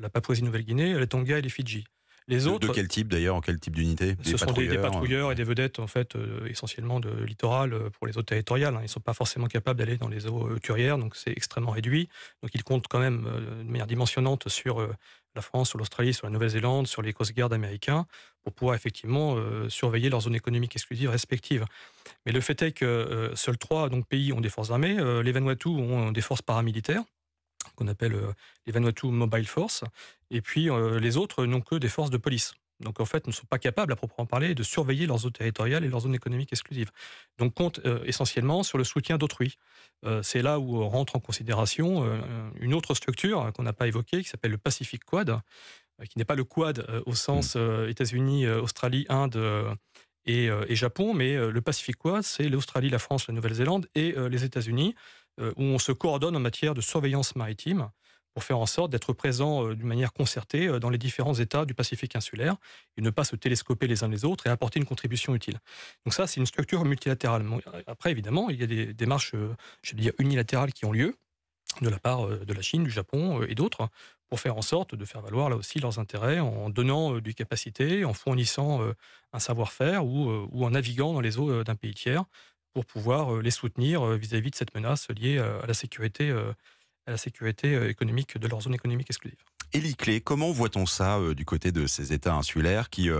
la 0.00 0.08
Papouasie-Nouvelle-Guinée, 0.08 0.98
les 0.98 1.06
Tonga 1.06 1.38
et 1.38 1.42
les 1.42 1.48
Fidji. 1.48 1.84
Les 2.28 2.46
autres, 2.46 2.68
de, 2.68 2.72
quel 2.72 2.88
type 2.88 3.08
d'ailleurs 3.08 3.36
En 3.36 3.40
quel 3.40 3.58
type 3.58 3.74
d'unité? 3.74 4.14
Ce 4.22 4.36
sont 4.36 4.52
des, 4.52 4.76
patrouilleurs 4.76 5.32
et 5.32 5.34
des 5.34 5.44
vedettes 5.44 5.78
en 5.78 5.86
fait 5.86 6.14
euh, 6.14 6.46
essentiellement 6.46 7.00
de 7.00 7.10
littoral 7.24 7.72
euh, 7.72 7.88
pour 7.88 8.06
les 8.06 8.18
eaux 8.18 8.22
territoriales. 8.22 8.74
Hein. 8.74 8.80
Ils 8.80 8.84
ne 8.84 8.88
sont 8.88 9.00
pas 9.00 9.14
forcément 9.14 9.46
capables 9.46 9.78
d'aller 9.78 9.96
dans 9.96 10.08
les 10.08 10.26
eaux 10.26 10.46
euh, 10.46 10.58
turières, 10.58 10.98
donc 10.98 11.16
c'est 11.16 11.30
extrêmement 11.30 11.70
réduit. 11.70 12.10
Donc 12.42 12.50
ils 12.54 12.62
comptent 12.62 12.86
quand 12.86 12.98
même 12.98 13.22
de 13.22 13.70
manière 13.70 13.86
dimensionnante 13.86 14.50
sur 14.50 14.86
la 15.34 15.42
France, 15.42 15.70
sur 15.70 15.78
l'Australie, 15.78 16.12
sur 16.12 16.26
la 16.26 16.32
Nouvelle-Zélande, 16.32 16.86
sur 16.86 17.00
les 17.00 17.14
Coast 17.14 17.34
Guard 17.34 17.52
américains, 17.52 18.06
pour 18.42 18.52
pouvoir 18.52 18.76
effectivement 18.76 19.36
surveiller 19.68 20.10
leurs 20.10 20.22
zones 20.22 20.34
économiques 20.34 20.76
exclusives 20.76 21.10
respectives. 21.10 21.64
Mais 22.26 22.32
le 22.32 22.40
fait 22.40 22.60
est 22.62 22.72
que 22.72 23.32
seuls 23.34 23.58
trois 23.58 23.88
donc, 23.88 24.06
pays 24.06 24.32
ont 24.32 24.40
des 24.40 24.48
forces 24.48 24.70
armées. 24.70 24.96
les 25.22 25.32
Vanuatu 25.32 25.68
ont 25.68 26.12
des 26.12 26.20
forces 26.20 26.42
paramilitaires 26.42 27.02
qu'on 27.78 27.88
appelle 27.88 28.16
les 28.66 28.72
Vanuatu 28.72 29.06
Mobile 29.06 29.46
Force, 29.46 29.84
et 30.30 30.40
puis 30.40 30.68
les 31.00 31.16
autres 31.16 31.46
n'ont 31.46 31.60
que 31.60 31.76
des 31.76 31.88
forces 31.88 32.10
de 32.10 32.16
police. 32.16 32.54
Donc 32.80 33.00
en 33.00 33.04
fait, 33.04 33.26
ne 33.26 33.32
sont 33.32 33.46
pas 33.46 33.58
capables, 33.58 33.92
à 33.92 33.96
proprement 33.96 34.26
parler, 34.26 34.54
de 34.54 34.62
surveiller 34.62 35.06
leurs 35.06 35.26
eaux 35.26 35.30
territoriales 35.30 35.84
et 35.84 35.88
leurs 35.88 36.00
zones 36.00 36.14
économiques 36.14 36.52
exclusives. 36.52 36.90
Donc 37.38 37.54
compte 37.54 37.80
euh, 37.84 38.02
essentiellement 38.04 38.62
sur 38.62 38.78
le 38.78 38.84
soutien 38.84 39.18
d'autrui. 39.18 39.58
c'est 40.22 40.42
là 40.42 40.60
où 40.60 40.86
rentre 40.88 41.16
en 41.16 41.20
considération 41.20 42.04
une 42.60 42.72
autre 42.72 42.94
structure 42.94 43.52
qu'on 43.52 43.64
n'a 43.64 43.72
pas 43.72 43.88
évoquée, 43.88 44.22
qui 44.22 44.28
s'appelle 44.28 44.52
le 44.52 44.58
Pacific 44.58 45.04
Quad, 45.04 45.40
qui 46.08 46.18
n'est 46.18 46.24
pas 46.24 46.36
le 46.36 46.44
Quad 46.44 46.86
au 47.06 47.14
sens 47.14 47.56
mmh. 47.56 47.88
États-Unis, 47.88 48.46
Australie, 48.46 49.06
Inde 49.08 49.36
et, 50.24 50.44
et, 50.46 50.76
Japon, 50.76 51.14
mais 51.14 51.36
le 51.36 51.60
Pacific 51.60 51.96
Quad, 51.96 52.22
c'est 52.22 52.48
l'Australie, 52.48 52.90
la 52.90 53.00
France, 53.00 53.26
la 53.26 53.34
Nouvelle-Zélande 53.34 53.88
et 53.96 54.14
les 54.30 54.44
États-Unis, 54.44 54.94
où 55.38 55.62
on 55.62 55.78
se 55.78 55.92
coordonne 55.92 56.36
en 56.36 56.40
matière 56.40 56.74
de 56.74 56.80
surveillance 56.80 57.36
maritime 57.36 57.90
pour 58.38 58.44
faire 58.44 58.58
en 58.60 58.66
sorte 58.66 58.92
d'être 58.92 59.12
présent 59.12 59.66
euh, 59.66 59.74
d'une 59.74 59.88
manière 59.88 60.12
concertée 60.12 60.68
euh, 60.68 60.78
dans 60.78 60.90
les 60.90 60.98
différents 60.98 61.34
États 61.34 61.64
du 61.64 61.74
Pacifique 61.74 62.14
insulaire 62.14 62.54
et 62.96 63.02
ne 63.02 63.10
pas 63.10 63.24
se 63.24 63.34
télescoper 63.34 63.88
les 63.88 64.04
uns 64.04 64.08
les 64.08 64.24
autres 64.24 64.46
et 64.46 64.50
apporter 64.50 64.78
une 64.78 64.86
contribution 64.86 65.34
utile. 65.34 65.58
Donc 66.06 66.14
ça, 66.14 66.28
c'est 66.28 66.38
une 66.38 66.46
structure 66.46 66.84
multilatérale. 66.84 67.44
Après, 67.88 68.12
évidemment, 68.12 68.48
il 68.48 68.60
y 68.60 68.62
a 68.62 68.68
des 68.68 68.94
démarches, 68.94 69.32
je 69.82 69.92
veux 69.92 70.00
dire, 70.00 70.12
unilatérales 70.20 70.72
qui 70.72 70.84
ont 70.84 70.92
lieu 70.92 71.16
de 71.80 71.88
la 71.88 71.98
part 71.98 72.28
de 72.28 72.52
la 72.52 72.62
Chine, 72.62 72.84
du 72.84 72.90
Japon 72.90 73.42
et 73.42 73.56
d'autres 73.56 73.88
pour 74.28 74.38
faire 74.38 74.56
en 74.56 74.62
sorte 74.62 74.94
de 74.94 75.04
faire 75.04 75.20
valoir 75.20 75.50
là 75.50 75.56
aussi 75.56 75.80
leurs 75.80 75.98
intérêts 75.98 76.38
en 76.38 76.70
donnant 76.70 77.18
du 77.18 77.34
capacité, 77.34 78.04
en 78.04 78.14
fournissant 78.14 78.80
un 79.32 79.38
savoir-faire 79.38 80.06
ou 80.06 80.64
en 80.64 80.70
naviguant 80.70 81.12
dans 81.12 81.20
les 81.20 81.38
eaux 81.38 81.64
d'un 81.64 81.74
pays 81.74 81.94
tiers 81.94 82.24
pour 82.78 82.86
pouvoir 82.86 83.34
euh, 83.34 83.42
les 83.42 83.50
soutenir 83.50 84.06
euh, 84.06 84.16
vis-à-vis 84.16 84.52
de 84.52 84.54
cette 84.54 84.72
menace 84.72 85.08
liée 85.08 85.38
euh, 85.38 85.60
à 85.60 85.66
la 85.66 85.74
sécurité, 85.74 86.30
à 86.30 87.10
la 87.10 87.16
sécurité 87.16 87.88
économique 87.88 88.38
de 88.38 88.46
leur 88.46 88.60
zone 88.60 88.74
économique 88.74 89.10
exclusive. 89.10 89.40
Élie 89.72 89.96
Clé, 89.96 90.20
comment 90.20 90.52
voit-on 90.52 90.86
ça 90.86 91.18
du 91.34 91.44
côté 91.44 91.72
de 91.72 91.88
ces 91.88 92.12
États 92.12 92.34
insulaires 92.34 92.88
qui 92.88 93.10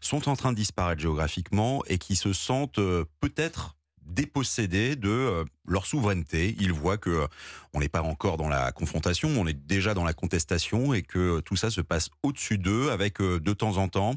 sont 0.00 0.26
en 0.28 0.36
train 0.36 0.52
de 0.52 0.56
disparaître 0.56 1.02
géographiquement 1.02 1.82
et 1.86 1.98
qui 1.98 2.16
se 2.16 2.32
sentent 2.32 2.80
peut-être 3.20 3.76
dépossédés 4.06 4.96
de 4.96 5.44
leur 5.66 5.84
souveraineté? 5.84 6.56
Ils 6.58 6.72
voient 6.72 6.98
que 6.98 7.28
on 7.74 7.80
n'est 7.80 7.90
pas 7.90 8.02
encore 8.02 8.38
dans 8.38 8.48
la 8.48 8.72
confrontation, 8.72 9.28
on 9.28 9.46
est 9.46 9.66
déjà 9.66 9.92
dans 9.92 10.04
la 10.04 10.14
contestation 10.14 10.94
et 10.94 11.02
que 11.02 11.40
tout 11.40 11.56
ça 11.56 11.70
se 11.70 11.82
passe 11.82 12.08
au-dessus 12.22 12.56
d'eux 12.56 12.90
avec 12.90 13.18
de 13.20 13.52
temps 13.52 13.76
en 13.76 13.88
temps 13.88 14.14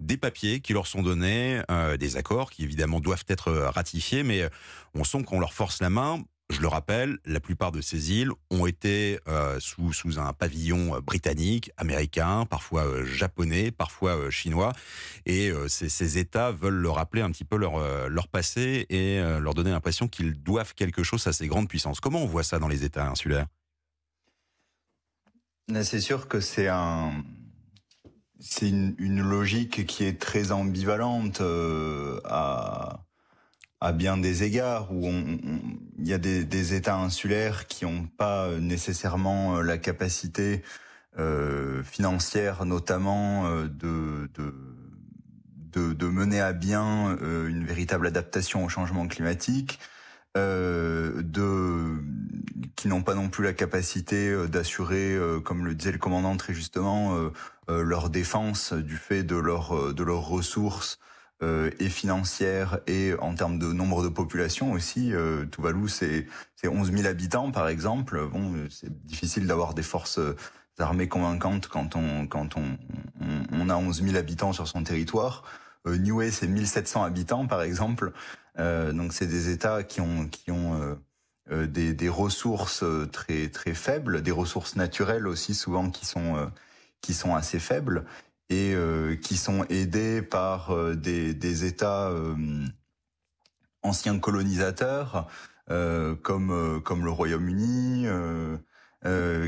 des 0.00 0.16
papiers 0.16 0.60
qui 0.60 0.72
leur 0.72 0.86
sont 0.86 1.02
donnés, 1.02 1.62
euh, 1.70 1.96
des 1.96 2.16
accords 2.16 2.50
qui 2.50 2.64
évidemment 2.64 3.00
doivent 3.00 3.24
être 3.28 3.48
euh, 3.48 3.70
ratifiés, 3.70 4.22
mais 4.22 4.42
euh, 4.42 4.48
on 4.94 5.04
sent 5.04 5.24
qu'on 5.24 5.40
leur 5.40 5.52
force 5.52 5.80
la 5.80 5.90
main. 5.90 6.22
Je 6.50 6.62
le 6.62 6.68
rappelle, 6.68 7.18
la 7.26 7.40
plupart 7.40 7.72
de 7.72 7.82
ces 7.82 8.12
îles 8.12 8.30
ont 8.50 8.64
été 8.64 9.18
sous, 9.58 9.92
sous 9.92 10.18
un 10.18 10.32
pavillon 10.32 10.98
britannique, 11.00 11.70
américain, 11.76 12.46
parfois 12.46 13.04
japonais, 13.04 13.70
parfois 13.70 14.30
chinois. 14.30 14.72
Et 15.26 15.52
ces, 15.66 15.90
ces, 15.90 16.16
États 16.16 16.50
veulent 16.50 16.80
leur 16.80 16.94
rappeler 16.94 17.20
un 17.20 17.30
petit 17.30 17.44
peu 17.44 17.58
leur, 17.58 18.08
leur 18.08 18.28
passé 18.28 18.86
et 18.88 19.20
leur 19.40 19.52
donner 19.52 19.72
l'impression 19.72 20.08
qu'ils 20.08 20.42
doivent 20.42 20.72
quelque 20.72 21.02
chose 21.02 21.26
à 21.26 21.34
ces 21.34 21.48
grandes 21.48 21.68
puissances. 21.68 22.00
Comment 22.00 22.22
on 22.22 22.26
voit 22.26 22.44
ça 22.44 22.58
dans 22.58 22.68
les 22.68 22.82
États 22.82 23.06
insulaires? 23.06 23.44
C'est 25.82 26.00
sûr 26.00 26.28
que 26.28 26.40
c'est 26.40 26.68
un, 26.68 27.12
c'est 28.40 28.68
une, 28.68 29.20
logique 29.20 29.86
qui 29.86 30.04
est 30.04 30.20
très 30.20 30.52
ambivalente 30.52 31.40
euh, 31.40 32.20
à, 32.24 33.04
bien 33.94 34.16
des 34.16 34.44
égards, 34.44 34.92
où 34.92 35.08
il 35.98 36.06
y 36.06 36.12
a 36.12 36.18
des, 36.18 36.74
États 36.74 36.96
insulaires 36.96 37.66
qui 37.66 37.84
n'ont 37.84 38.06
pas 38.06 38.50
nécessairement 38.60 39.56
euh, 39.56 39.62
la 39.62 39.78
capacité 39.78 40.62
euh, 41.18 41.82
financière, 41.82 42.64
notamment, 42.64 43.50
de, 43.50 44.28
mener 46.06 46.40
à 46.40 46.52
bien 46.52 47.16
une 47.20 47.64
véritable 47.64 48.06
adaptation 48.06 48.64
au 48.64 48.68
changement 48.68 49.06
climatique. 49.08 49.78
Euh, 50.38 51.22
de 51.22 51.96
qui 52.76 52.86
n'ont 52.86 53.02
pas 53.02 53.14
non 53.14 53.28
plus 53.28 53.42
la 53.42 53.52
capacité 53.52 54.32
d'assurer, 54.46 55.18
comme 55.44 55.66
le 55.66 55.74
disait 55.74 55.90
le 55.90 55.98
commandant 55.98 56.36
très 56.36 56.54
justement, 56.54 57.28
euh, 57.70 57.82
leur 57.82 58.08
défense 58.08 58.72
du 58.72 58.96
fait 58.96 59.22
de 59.22 59.36
leur 59.36 59.76
euh, 59.76 59.92
de 59.92 60.02
leurs 60.02 60.26
ressources 60.26 60.98
euh, 61.42 61.70
et 61.78 61.90
financières 61.90 62.78
et 62.86 63.12
en 63.20 63.34
termes 63.34 63.58
de 63.58 63.72
nombre 63.72 64.02
de 64.02 64.08
population 64.08 64.72
aussi. 64.72 65.12
Euh, 65.12 65.44
Tuvalu, 65.46 65.88
c'est 65.88 66.26
c'est 66.56 66.68
11 66.68 66.92
000 66.92 67.06
habitants 67.06 67.50
par 67.50 67.68
exemple. 67.68 68.26
Bon, 68.26 68.54
c'est 68.70 69.04
difficile 69.06 69.46
d'avoir 69.46 69.74
des 69.74 69.82
forces 69.82 70.18
armées 70.78 71.08
convaincantes 71.08 71.68
quand 71.68 71.94
on 71.94 72.26
quand 72.26 72.56
on, 72.56 72.78
on, 73.52 73.68
a 73.68 73.76
11 73.76 74.02
000 74.02 74.16
habitants 74.16 74.52
sur 74.54 74.66
son 74.66 74.82
territoire. 74.82 75.44
Euh, 75.86 75.96
Niue, 75.96 76.30
c'est 76.30 76.48
1700 76.48 77.04
habitants 77.04 77.46
par 77.46 77.62
exemple. 77.62 78.12
Euh, 78.58 78.92
donc 78.92 79.12
c'est 79.12 79.26
des 79.26 79.50
États 79.50 79.82
qui 79.82 80.00
ont 80.00 80.28
qui 80.28 80.50
ont 80.50 80.98
des, 81.50 81.94
des 81.94 82.08
ressources 82.08 82.84
très 83.12 83.48
très 83.48 83.74
faibles, 83.74 84.22
des 84.22 84.30
ressources 84.30 84.76
naturelles 84.76 85.26
aussi 85.26 85.54
souvent 85.54 85.90
qui 85.90 86.04
sont 86.04 86.50
qui 87.00 87.14
sont 87.14 87.34
assez 87.34 87.58
faibles 87.58 88.04
et 88.50 88.74
euh, 88.74 89.16
qui 89.16 89.36
sont 89.36 89.64
aidés 89.68 90.22
par 90.22 90.70
euh, 90.70 90.94
des, 90.94 91.64
États 91.64 92.08
euh, 92.08 92.34
anciens 93.82 94.18
colonisateurs 94.18 95.28
comme 96.22 96.80
comme 96.82 97.04
le 97.04 97.10
Royaume-Uni, 97.10 98.06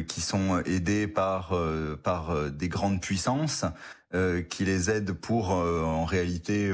qui 0.07 0.20
sont 0.20 0.62
aidés 0.66 1.09
par 1.09 1.55
par 2.03 2.51
des 2.51 2.68
grandes 2.68 3.01
puissances 3.01 3.64
qui 4.51 4.66
les 4.66 4.90
aident 4.90 5.12
pour 5.12 5.53
en 5.53 6.05
réalité 6.05 6.70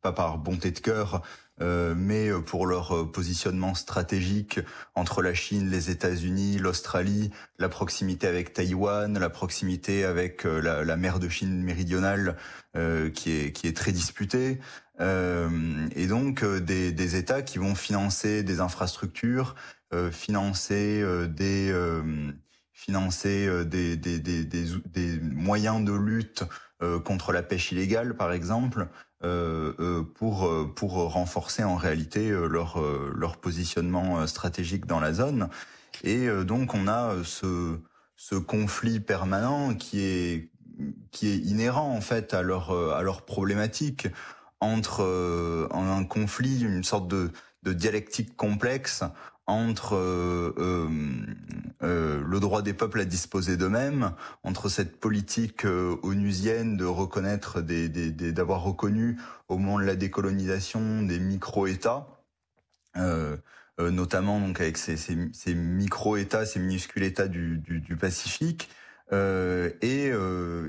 pas 0.00 0.10
par 0.10 0.38
bonté 0.38 0.72
de 0.72 0.80
cœur 0.80 1.14
euh, 1.14 1.18
mais 1.60 2.28
euh, 2.28 2.40
pour 2.40 2.66
leur 2.66 2.92
euh, 2.92 3.10
positionnement 3.10 3.74
stratégique 3.74 4.60
entre 4.94 5.22
la 5.22 5.34
Chine, 5.34 5.70
les 5.70 5.90
États-Unis, 5.90 6.58
l'Australie, 6.58 7.30
la 7.58 7.68
proximité 7.68 8.26
avec 8.26 8.52
Taïwan, 8.52 9.18
la 9.18 9.30
proximité 9.30 10.04
avec 10.04 10.44
la, 10.44 10.84
la, 10.84 10.96
mer 10.96 11.18
de 11.18 11.28
Chine 11.28 11.62
méridionale 11.62 12.36
qui 13.14 13.30
est 13.32 13.52
qui 13.52 13.66
est 13.66 13.76
très 13.76 13.92
disputée. 13.92 14.58
Euh, 15.00 15.88
et 15.94 16.06
donc 16.06 16.44
des, 16.44 16.92
des, 16.92 17.16
États 17.16 17.42
qui 17.42 17.58
vont 17.58 17.74
financer 17.74 18.42
des 18.42 18.60
infrastructures, 18.60 19.54
financer 20.10 21.04
des 21.28 21.74
financer 22.72 23.64
des, 23.66 23.96
des, 23.96 24.18
des, 24.18 24.44
des, 24.44 25.20
moyens 25.20 25.84
de 25.84 25.92
lutte 25.92 26.44
contre 27.04 27.32
la 27.32 27.42
pêche 27.42 27.72
illégale, 27.72 28.16
par 28.16 28.32
exemple, 28.32 28.88
pour 30.14 30.74
pour 30.74 30.92
renforcer 31.12 31.64
en 31.64 31.76
réalité 31.76 32.30
leur 32.30 32.80
leur 33.14 33.36
positionnement 33.36 34.26
stratégique 34.26 34.86
dans 34.86 35.00
la 35.00 35.12
zone. 35.12 35.48
Et 36.02 36.28
donc 36.44 36.74
on 36.74 36.88
a 36.88 37.14
ce 37.24 37.78
ce 38.16 38.34
conflit 38.34 39.00
permanent 39.00 39.74
qui 39.74 40.02
est 40.02 40.50
qui 41.10 41.28
est 41.28 41.36
inhérent 41.36 41.94
en 41.94 42.00
fait 42.00 42.34
à 42.34 42.42
leur 42.42 42.72
à 42.72 43.02
leur 43.02 43.22
problématique 43.22 44.08
entre 44.62 45.02
euh, 45.02 45.66
un 45.72 46.04
conflit, 46.04 46.62
une 46.62 46.84
sorte 46.84 47.08
de, 47.08 47.32
de 47.64 47.72
dialectique 47.72 48.36
complexe 48.36 49.02
entre 49.52 49.94
euh, 49.94 50.52
euh, 50.58 50.88
euh, 51.82 52.22
le 52.26 52.40
droit 52.40 52.62
des 52.62 52.72
peuples 52.72 53.00
à 53.00 53.04
disposer 53.04 53.56
d'eux-mêmes, 53.56 54.12
entre 54.42 54.68
cette 54.68 54.98
politique 54.98 55.64
onusienne 56.02 56.76
de 56.76 56.84
reconnaître 56.84 57.60
d'avoir 57.60 58.62
reconnu 58.62 59.18
au 59.48 59.58
moment 59.58 59.78
de 59.78 59.84
la 59.84 59.96
décolonisation 59.96 61.02
des 61.02 61.18
micro-États, 61.18 62.06
notamment 63.78 64.40
donc 64.40 64.60
avec 64.60 64.78
ces, 64.78 65.54
micro-États, 65.54 66.46
ces 66.46 66.60
minuscules 66.60 67.02
États 67.02 67.28
du, 67.28 67.96
Pacifique, 68.00 68.70
et, 69.10 70.08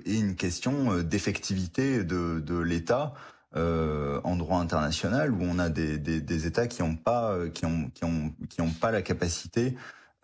une 0.05 0.35
question 0.35 1.01
d'effectivité 1.03 2.03
de, 2.03 2.39
de 2.39 2.59
l'État 2.59 3.13
euh, 3.55 4.19
en 4.23 4.35
droit 4.35 4.59
international 4.59 5.31
où 5.31 5.39
on 5.41 5.59
a 5.59 5.69
des, 5.69 5.97
des, 5.97 6.21
des 6.21 6.47
États 6.47 6.67
qui 6.67 6.81
n'ont 6.81 6.95
pas 6.95 7.37
qui 7.53 7.65
ont 7.65 7.91
qui 7.93 8.03
ont 8.05 8.33
qui 8.49 8.61
ont 8.61 8.71
pas 8.71 8.91
la 8.91 9.01
capacité 9.01 9.75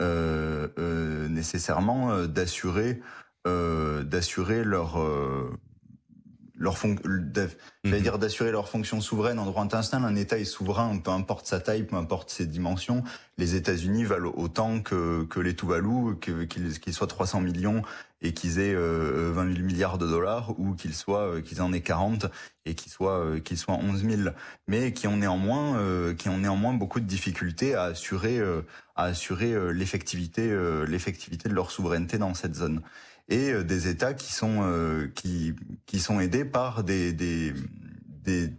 euh, 0.02 0.70
euh, 0.78 1.28
nécessairement 1.28 2.12
euh, 2.12 2.26
d'assurer 2.26 3.02
euh, 3.46 4.02
d'assurer 4.04 4.64
leur 4.64 4.98
leur 6.56 6.78
fon 6.78 6.96
mhm. 7.04 8.00
dire 8.00 8.18
d'assurer 8.18 8.52
leur 8.52 8.70
fonction 8.70 9.02
souveraine 9.02 9.40
en 9.40 9.46
droit 9.46 9.62
international. 9.62 10.10
Un 10.10 10.16
État 10.16 10.38
est 10.38 10.46
souverain, 10.46 10.98
peu 10.98 11.12
importe 11.12 11.48
sa 11.48 11.60
taille, 11.60 11.84
peu 11.84 11.98
importe 11.98 12.30
ses 12.30 12.46
dimensions. 12.46 13.04
Les 13.38 13.56
États-Unis 13.56 14.06
valent 14.06 14.32
autant 14.36 14.80
que, 14.80 15.24
que 15.26 15.40
les 15.42 15.56
Tuvalu, 15.56 16.18
qu'ils 16.20 16.94
soient 16.94 17.08
300 17.08 17.42
millions 17.42 17.82
et 18.22 18.34
qu'ils 18.34 18.60
aient 18.60 18.76
euh, 18.76 19.32
20 19.34 19.54
000 19.54 19.66
milliards 19.66 19.98
de 19.98 20.08
dollars, 20.08 20.60
ou 20.60 20.74
qu'ils 20.74 20.96
soient 20.96 21.36
euh, 21.36 21.42
qu'ils 21.42 21.62
en 21.62 21.72
aient 21.74 21.82
40 21.82 22.28
et 22.66 22.76
qu'ils 22.76 22.92
soient 22.92 23.20
euh, 23.20 23.40
qu'ils 23.40 23.58
soient 23.58 23.76
11 23.76 24.04
000, 24.04 24.22
mais 24.68 24.94
qui 24.94 25.08
ont 25.08 25.18
néanmoins 25.18 25.78
euh, 25.78 26.14
qui 26.14 26.30
ont 26.30 26.38
néanmoins 26.38 26.74
beaucoup 26.74 27.00
de 27.00 27.06
difficultés 27.06 27.76
à 27.76 27.84
assurer 27.84 28.40
à 28.96 29.04
assurer 29.04 29.74
l'effectivité 29.74 30.56
l'effectivité 30.88 31.50
de 31.50 31.54
leur 31.54 31.72
souveraineté 31.72 32.18
dans 32.18 32.34
cette 32.34 32.56
zone. 32.56 32.82
Et 33.30 33.52
euh, 33.52 33.64
des 33.64 33.88
États 33.88 34.14
qui 34.14 34.34
sont 34.34 34.62
euh, 34.64 35.08
qui 35.16 35.56
qui 35.86 36.00
sont 36.00 36.20
aidés 36.20 36.46
par 36.46 36.84
des, 36.84 37.14
des 37.14 37.54
des 38.08 38.52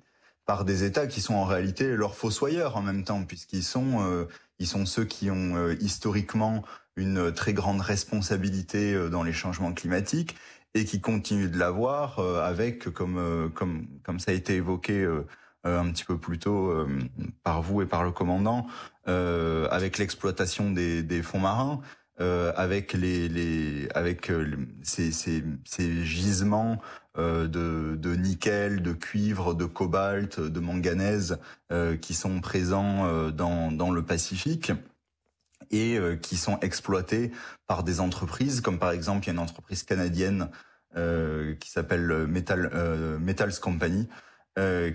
par 0.47 0.65
des 0.65 0.85
États 0.85 1.07
qui 1.07 1.21
sont 1.21 1.35
en 1.35 1.45
réalité 1.45 1.97
leurs 1.97 2.15
fossoyeurs 2.15 2.77
en 2.77 2.83
même 2.83 3.05
temps, 3.05 3.25
puisqu'ils 3.25 3.65
sont 3.65 4.01
euh, 4.01 4.27
ils 4.61 4.67
sont 4.67 4.87
ceux 4.87 5.05
qui 5.05 5.31
ont 5.31 5.71
historiquement 5.81 6.63
une 6.97 7.33
très 7.33 7.53
grande 7.53 7.81
responsabilité 7.81 9.09
dans 9.11 9.23
les 9.23 9.33
changements 9.33 9.73
climatiques 9.73 10.37
et 10.75 10.85
qui 10.85 11.01
continuent 11.01 11.51
de 11.51 11.59
l'avoir 11.59 12.21
avec 12.21 12.91
comme 12.91 13.51
comme 13.55 13.89
comme 14.05 14.21
ça 14.21 14.31
a 14.31 14.35
été 14.35 14.55
évoqué 14.55 15.05
un 15.65 15.91
petit 15.91 16.05
peu 16.05 16.19
plus 16.19 16.39
tôt 16.39 16.87
par 17.43 17.63
vous 17.63 17.83
et 17.83 17.87
par 17.87 18.05
le 18.05 18.13
commandant 18.13 18.67
avec 19.07 19.99
l'exploitation 19.99 20.71
des, 20.71 21.03
des 21.03 21.23
fonds 21.23 21.41
marins 21.41 21.81
euh, 22.21 22.53
avec 22.57 22.93
les, 22.93 23.29
les 23.29 23.89
avec 23.95 24.31
euh, 24.31 24.57
ces, 24.83 25.11
ces, 25.13 25.43
ces, 25.65 26.05
gisements 26.05 26.79
euh, 27.19 27.49
de, 27.49 27.97
de, 27.97 28.15
nickel, 28.15 28.83
de 28.83 28.93
cuivre, 28.93 29.55
de 29.55 29.65
cobalt, 29.65 30.39
de 30.39 30.61
manganèse 30.61 31.39
euh, 31.73 31.97
qui 31.97 32.15
sont 32.15 32.41
présents 32.41 33.07
euh, 33.07 33.31
dans, 33.31 33.73
dans 33.73 33.91
le 33.91 34.05
Pacifique 34.05 34.73
et 35.73 36.01
qui 36.21 36.37
sont 36.37 36.59
exploités 36.61 37.31
par 37.69 37.85
des 37.85 38.01
entreprises 38.01 38.61
comme 38.61 38.81
par 38.81 38.91
exemple 38.91 39.25
il 39.25 39.27
y 39.29 39.31
a 39.31 39.35
une 39.35 39.39
entreprise 39.39 39.85
canadienne 39.85 40.51
qui 40.97 41.71
s'appelle 41.71 42.27
Metal 42.27 43.19
Metals 43.21 43.61
Company 43.61 44.09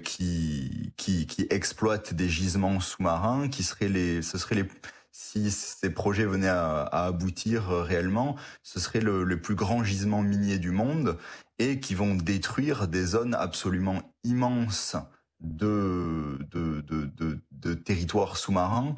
qui, 0.03 0.91
qui 0.97 1.27
qui 1.27 1.47
exploite 1.49 2.13
des 2.13 2.27
gisements 2.27 2.81
sous-marins 2.81 3.47
qui 3.47 3.63
seraient 3.63 3.87
les 3.87 4.21
ce 4.21 4.37
seraient 4.37 4.55
les 4.55 4.67
si 5.17 5.49
ces 5.49 5.91
projets 5.91 6.25
venaient 6.25 6.49
à, 6.49 6.83
aboutir 6.91 7.71
euh, 7.71 7.83
réellement, 7.83 8.35
ce 8.63 8.81
serait 8.81 8.99
le, 8.99 9.39
plus 9.39 9.55
grand 9.55 9.81
gisement 9.81 10.21
minier 10.21 10.59
du 10.59 10.71
monde 10.71 11.17
et 11.57 11.79
qui 11.79 11.95
vont 11.95 12.15
détruire 12.15 12.89
des 12.89 13.05
zones 13.05 13.33
absolument 13.33 14.01
immenses 14.25 14.97
de, 15.39 16.37
de, 16.51 16.81
de, 16.81 17.39
de, 17.51 17.73
territoires 17.75 18.35
sous-marins 18.35 18.95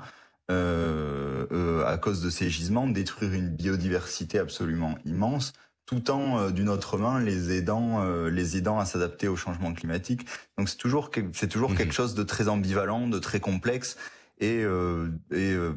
euh, 0.50 1.46
euh, 1.52 1.86
à 1.86 2.00
cause 2.00 2.24
de 2.24 2.32
ces 2.32 2.50
gisements, 2.50 2.88
détruire 2.88 3.34
une 3.34 3.50
biodiversité 3.50 4.40
absolument 4.40 4.96
immense, 5.06 5.54
tout 5.86 6.10
en 6.10 6.50
d'une 6.50 6.68
autre 6.68 6.98
main 6.98 7.22
les 7.22 7.56
aidant, 7.56 8.04
les 8.26 8.58
aidant 8.58 8.78
à 8.80 8.86
s'adapter 8.86 9.28
au 9.28 9.38
changement 9.38 9.72
climatique. 9.74 10.28
Donc 10.58 10.68
c'est 10.68 10.78
toujours 10.78 11.12
c'est 11.32 11.48
toujours 11.48 11.72
mmh 11.72 11.76
quelque 11.76 11.94
chose 11.94 12.14
de 12.14 12.24
très 12.24 12.50
ambivalent, 12.50 13.08
de 13.08 13.20
très 13.20 13.40
complexe 13.40 13.98
et, 14.40 14.64
euh, 14.64 15.10
euh, 15.34 15.74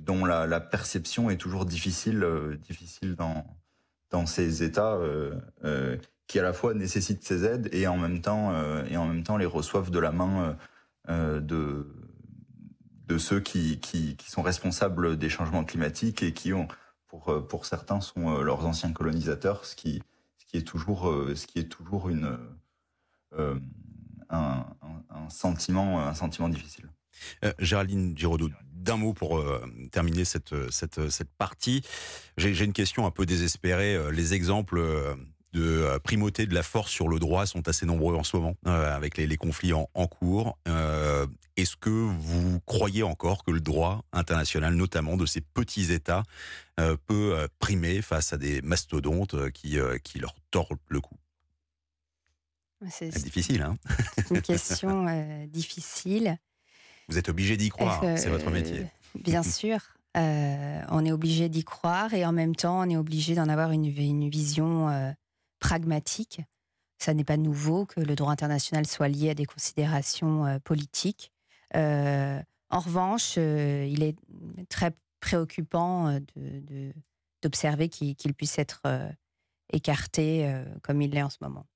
dont 0.00 0.24
la, 0.24 0.60
perception 0.60 1.30
est 1.30 1.36
toujours 1.36 1.64
difficile, 1.64 2.22
euh, 2.22 2.56
difficile 2.56 3.16
dans, 3.16 3.44
dans 4.10 4.26
ces 4.26 4.62
États 4.62 4.98
qui 6.26 6.40
à 6.40 6.42
la 6.42 6.52
fois 6.52 6.74
nécessitent 6.74 7.24
ces 7.24 7.44
aides 7.44 7.68
et 7.72 7.86
en 7.86 7.96
même 7.96 8.20
temps, 8.20 8.52
et 8.86 8.96
en 8.96 9.06
même 9.06 9.22
temps 9.22 9.36
les 9.36 9.46
reçoivent 9.46 9.90
de 9.90 9.98
la 10.00 10.10
main 10.10 10.56
de, 11.08 11.86
de 13.06 13.18
ceux 13.18 13.40
qui, 13.40 13.78
qui, 13.78 14.16
qui, 14.16 14.30
sont 14.30 14.42
responsables 14.42 15.18
des 15.18 15.28
changements 15.28 15.64
climatiques 15.64 16.24
et 16.24 16.32
qui 16.32 16.52
ont, 16.52 16.66
pour, 17.06 17.46
pour 17.46 17.64
certains, 17.64 18.00
sont 18.00 18.42
leurs 18.42 18.66
anciens 18.66 18.92
colonisateurs, 18.92 19.64
ce 19.64 19.76
qui, 19.76 20.02
ce 20.38 20.46
qui 20.46 20.56
est 20.56 20.66
toujours, 20.66 21.12
ce 21.34 21.46
qui 21.46 21.60
est 21.60 21.68
toujours 21.68 22.08
une, 22.08 22.36
un, 23.38 23.60
un, 24.30 24.66
un, 25.10 25.28
sentiment, 25.28 26.00
un 26.04 26.14
sentiment 26.14 26.48
difficile. 26.48 26.88
Euh, 27.44 27.52
Géraldine 27.58 28.16
Giraudot, 28.16 28.50
d'un 28.72 28.96
mot 28.96 29.12
pour 29.12 29.38
euh, 29.38 29.64
terminer 29.90 30.24
cette, 30.24 30.54
cette, 30.70 31.10
cette 31.10 31.30
partie. 31.38 31.82
J'ai 32.36 32.64
une 32.64 32.72
question 32.72 33.06
un 33.06 33.10
peu 33.10 33.26
désespérée. 33.26 33.94
Euh, 33.94 34.10
les 34.10 34.34
exemples 34.34 34.80
de 35.52 35.98
primauté 36.04 36.46
de 36.46 36.54
la 36.54 36.62
force 36.62 36.90
sur 36.90 37.08
le 37.08 37.18
droit 37.18 37.46
sont 37.46 37.66
assez 37.66 37.86
nombreux 37.86 38.14
en 38.14 38.24
ce 38.24 38.36
moment, 38.36 38.56
avec 38.66 39.16
les, 39.16 39.26
les, 39.26 39.38
conflits 39.38 39.72
en, 39.72 39.88
en 39.94 40.06
cours. 40.06 40.58
Est-ce 41.56 41.76
que 41.76 41.88
vous 41.88 42.60
croyez 42.66 43.02
encore 43.02 43.42
que 43.42 43.50
le 43.50 43.60
droit 43.60 44.04
international, 44.12 44.74
notamment 44.74 45.16
de 45.16 45.24
ces 45.24 45.40
petits 45.40 45.92
États, 45.92 46.24
peut 47.06 47.48
primer 47.58 48.02
face 48.02 48.34
à 48.34 48.36
des 48.36 48.60
mastodontes 48.60 49.50
qui, 49.52 49.78
qui 50.04 50.18
leur 50.18 50.34
tordent 50.50 50.76
le 50.88 51.00
cou? 51.00 51.16
C'est 52.90 53.08
difficile, 53.08 53.62
hein 53.62 53.78
une 54.30 54.42
question 54.42 55.06
difficile. 55.46 56.38
Vous 57.08 57.18
êtes 57.18 57.28
obligé 57.28 57.56
d'y 57.56 57.68
croire, 57.68 58.02
c'est 58.16 58.30
votre 58.30 58.50
métier. 58.50 58.86
Bien 59.14 59.42
sûr, 59.44 59.78
euh, 60.16 60.80
on 60.88 61.04
est 61.04 61.12
obligé 61.12 61.48
d'y 61.48 61.64
croire 61.64 62.14
et 62.14 62.24
en 62.24 62.32
même 62.32 62.56
temps, 62.56 62.80
on 62.80 62.88
est 62.88 62.96
obligé 62.96 63.34
d'en 63.34 63.48
avoir 63.48 63.70
une, 63.70 63.84
une 63.84 64.28
vision 64.28 64.88
euh, 64.88 65.12
pragmatique. 65.60 66.40
Ça 66.98 67.12
n'est 67.12 67.24
pas 67.24 67.36
nouveau 67.36 67.84
que 67.84 68.00
le 68.00 68.14
droit 68.14 68.32
international 68.32 68.86
soit 68.86 69.08
lié 69.08 69.30
à 69.30 69.34
des 69.34 69.44
considérations 69.44 70.46
euh, 70.46 70.58
politiques. 70.58 71.32
en 71.74 72.80
revanche, 72.80 73.36
il 73.36 74.02
est 74.02 74.16
très 74.68 74.92
préoccupant 75.20 76.18
d'observer 77.42 77.88
de, 77.88 78.14
qu'il 78.14 78.34
puisse 78.34 78.58
être 78.58 78.82
écarté 79.72 80.50
comme 80.82 81.02
il 81.02 81.10
l'est 81.10 81.22
en 81.22 81.30
ce 81.30 81.38
moment. 81.42 81.66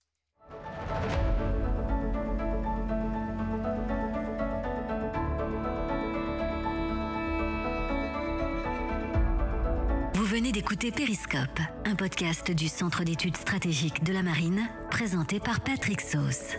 Venez 10.41 10.53
d'écouter 10.53 10.91
Périscope, 10.91 11.61
un 11.85 11.95
podcast 11.95 12.51
du 12.51 12.69
Centre 12.69 13.05
d'études 13.05 13.37
stratégiques 13.37 14.03
de 14.05 14.15
la 14.15 14.23
Marine, 14.23 14.71
présenté 14.91 15.39
par 15.39 15.61
Patrick 15.61 16.01
Sauce. 16.01 16.57